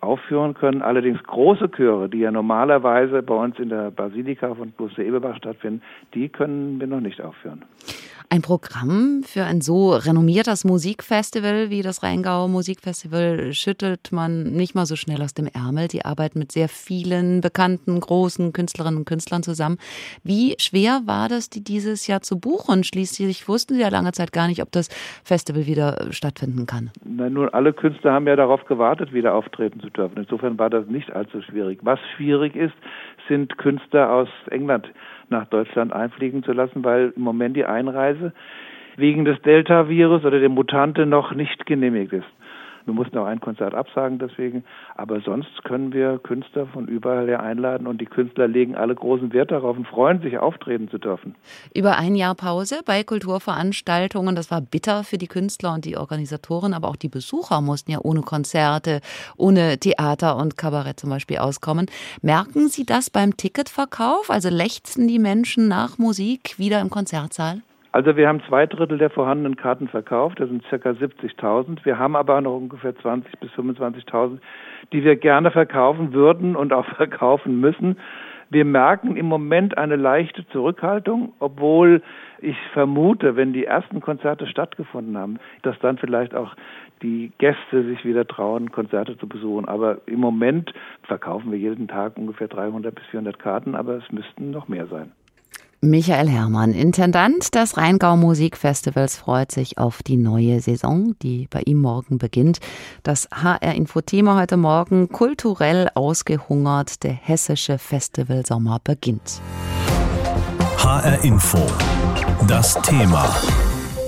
aufführen 0.00 0.54
können. 0.54 0.82
Allerdings 0.82 1.22
große 1.24 1.70
Chöre, 1.70 2.08
die 2.08 2.18
ja 2.18 2.30
normalerweise 2.30 3.22
bei 3.22 3.34
uns 3.34 3.58
in 3.58 3.70
der 3.70 3.90
Basilika 3.90 4.54
von 4.54 4.74
Kloster 4.76 5.02
Eberbach 5.02 5.36
stattfinden, 5.36 5.82
die 6.14 6.28
können 6.28 6.78
wir 6.78 6.86
noch 6.86 7.00
nicht 7.00 7.20
aufführen. 7.20 7.64
Ein 8.30 8.42
Programm 8.42 9.22
für 9.24 9.44
ein 9.44 9.62
so 9.62 9.92
renommiertes 9.92 10.66
Musikfestival 10.66 11.70
wie 11.70 11.80
das 11.80 12.02
Rheingau 12.02 12.46
Musikfestival 12.46 13.54
schüttelt 13.54 14.12
man 14.12 14.52
nicht 14.52 14.74
mal 14.74 14.84
so 14.84 14.96
schnell 14.96 15.22
aus 15.22 15.32
dem 15.32 15.46
Ärmel. 15.46 15.88
Die 15.88 16.04
arbeiten 16.04 16.38
mit 16.38 16.52
sehr 16.52 16.68
vielen 16.68 17.40
bekannten, 17.40 17.98
großen 17.98 18.52
Künstlerinnen 18.52 18.98
und 18.98 19.04
Künstlern 19.06 19.42
zusammen. 19.42 19.78
Wie 20.24 20.56
schwer 20.60 21.00
war 21.06 21.30
das, 21.30 21.48
die 21.48 21.64
dieses 21.64 22.06
Jahr 22.06 22.20
zu 22.20 22.38
buchen? 22.38 22.84
Schließlich 22.84 23.48
wussten 23.48 23.76
sie 23.76 23.80
ja 23.80 23.88
lange 23.88 24.12
Zeit 24.12 24.30
gar 24.32 24.46
nicht, 24.46 24.60
ob 24.60 24.72
das 24.72 24.88
Festival 25.24 25.66
wieder 25.66 26.08
stattfinden 26.10 26.66
kann. 26.66 26.90
Na, 27.06 27.30
nun, 27.30 27.48
alle 27.48 27.72
Künstler 27.72 28.12
haben 28.12 28.26
ja 28.26 28.36
darauf 28.36 28.66
gewartet, 28.66 29.14
wieder 29.14 29.34
auftreten 29.34 29.80
zu 29.80 29.88
dürfen. 29.88 30.18
Insofern 30.18 30.58
war 30.58 30.68
das 30.68 30.86
nicht 30.86 31.10
allzu 31.12 31.40
schwierig. 31.40 31.78
Was 31.80 31.98
schwierig 32.14 32.54
ist, 32.56 32.74
sind 33.26 33.56
Künstler 33.56 34.12
aus 34.12 34.28
England 34.50 34.86
nach 35.30 35.46
Deutschland 35.46 35.92
einfliegen 35.92 36.42
zu 36.42 36.52
lassen, 36.52 36.84
weil 36.84 37.12
im 37.14 37.22
Moment 37.22 37.56
die 37.56 37.64
Einreise 37.64 38.17
wegen 38.96 39.24
des 39.24 39.40
Delta-Virus 39.42 40.24
oder 40.24 40.40
der 40.40 40.48
Mutante 40.48 41.06
noch 41.06 41.32
nicht 41.32 41.66
genehmigt 41.66 42.12
ist. 42.12 42.26
Wir 42.88 42.94
mussten 42.94 43.18
auch 43.18 43.26
ein 43.26 43.40
Konzert 43.40 43.74
absagen 43.74 44.18
deswegen, 44.18 44.64
aber 44.96 45.20
sonst 45.20 45.62
können 45.64 45.92
wir 45.92 46.18
Künstler 46.18 46.66
von 46.68 46.88
überall 46.88 47.26
her 47.26 47.42
einladen 47.42 47.86
und 47.86 48.00
die 48.00 48.06
Künstler 48.06 48.48
legen 48.48 48.76
alle 48.76 48.94
großen 48.94 49.34
Wert 49.34 49.50
darauf 49.50 49.76
und 49.76 49.86
freuen 49.86 50.22
sich, 50.22 50.38
auftreten 50.38 50.88
zu 50.88 50.96
dürfen. 50.96 51.34
Über 51.74 51.98
ein 51.98 52.14
Jahr 52.14 52.34
Pause 52.34 52.80
bei 52.86 53.04
Kulturveranstaltungen, 53.04 54.34
das 54.34 54.50
war 54.50 54.62
bitter 54.62 55.04
für 55.04 55.18
die 55.18 55.26
Künstler 55.26 55.74
und 55.74 55.84
die 55.84 55.98
Organisatoren, 55.98 56.72
aber 56.72 56.88
auch 56.88 56.96
die 56.96 57.10
Besucher 57.10 57.60
mussten 57.60 57.90
ja 57.90 57.98
ohne 58.02 58.22
Konzerte, 58.22 59.02
ohne 59.36 59.76
Theater 59.76 60.38
und 60.38 60.56
Kabarett 60.56 60.98
zum 60.98 61.10
Beispiel 61.10 61.36
auskommen. 61.36 61.90
Merken 62.22 62.68
Sie 62.68 62.86
das 62.86 63.10
beim 63.10 63.36
Ticketverkauf? 63.36 64.30
Also 64.30 64.48
lechzen 64.48 65.08
die 65.08 65.18
Menschen 65.18 65.68
nach 65.68 65.98
Musik 65.98 66.58
wieder 66.58 66.80
im 66.80 66.88
Konzertsaal? 66.88 67.60
Also 67.98 68.16
wir 68.16 68.28
haben 68.28 68.40
zwei 68.46 68.64
Drittel 68.64 68.96
der 68.96 69.10
vorhandenen 69.10 69.56
Karten 69.56 69.88
verkauft, 69.88 70.38
das 70.38 70.48
sind 70.48 70.62
circa 70.68 70.90
70.000. 70.90 71.84
Wir 71.84 71.98
haben 71.98 72.14
aber 72.14 72.40
noch 72.40 72.56
ungefähr 72.56 72.94
20.000 72.94 73.24
bis 73.40 73.50
25.000, 73.50 74.38
die 74.92 75.02
wir 75.02 75.16
gerne 75.16 75.50
verkaufen 75.50 76.12
würden 76.12 76.54
und 76.54 76.72
auch 76.72 76.86
verkaufen 76.96 77.58
müssen. 77.58 77.96
Wir 78.50 78.64
merken 78.64 79.16
im 79.16 79.26
Moment 79.26 79.76
eine 79.76 79.96
leichte 79.96 80.46
Zurückhaltung, 80.50 81.32
obwohl 81.40 82.00
ich 82.40 82.56
vermute, 82.72 83.34
wenn 83.34 83.52
die 83.52 83.64
ersten 83.64 84.00
Konzerte 84.00 84.46
stattgefunden 84.46 85.18
haben, 85.18 85.40
dass 85.62 85.76
dann 85.80 85.98
vielleicht 85.98 86.36
auch 86.36 86.54
die 87.02 87.32
Gäste 87.38 87.82
sich 87.82 88.04
wieder 88.04 88.28
trauen, 88.28 88.70
Konzerte 88.70 89.18
zu 89.18 89.26
besuchen. 89.26 89.66
Aber 89.66 89.98
im 90.06 90.20
Moment 90.20 90.72
verkaufen 91.02 91.50
wir 91.50 91.58
jeden 91.58 91.88
Tag 91.88 92.16
ungefähr 92.16 92.46
300 92.46 92.94
bis 92.94 93.04
400 93.06 93.40
Karten, 93.40 93.74
aber 93.74 93.94
es 93.94 94.12
müssten 94.12 94.52
noch 94.52 94.68
mehr 94.68 94.86
sein. 94.86 95.10
Michael 95.80 96.28
Herrmann, 96.28 96.72
Intendant 96.72 97.54
des 97.54 97.76
Rheingau 97.76 98.16
Musikfestivals, 98.16 99.16
freut 99.16 99.52
sich 99.52 99.78
auf 99.78 100.02
die 100.02 100.16
neue 100.16 100.60
Saison, 100.60 101.14
die 101.22 101.46
bei 101.50 101.62
ihm 101.66 101.80
morgen 101.80 102.18
beginnt. 102.18 102.58
Das 103.04 103.28
HR-Info-Thema 103.30 104.40
heute 104.40 104.56
Morgen, 104.56 105.08
kulturell 105.08 105.88
ausgehungert, 105.94 107.04
der 107.04 107.12
hessische 107.12 107.78
Festivalsommer 107.78 108.80
beginnt. 108.82 109.40
HR-Info, 110.78 111.64
das 112.48 112.74
Thema. 112.82 113.28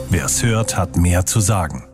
Wer 0.09 0.25
es 0.25 0.43
hört, 0.43 0.77
hat 0.77 0.97
mehr 0.97 1.25
zu 1.25 1.39
sagen. 1.39 1.90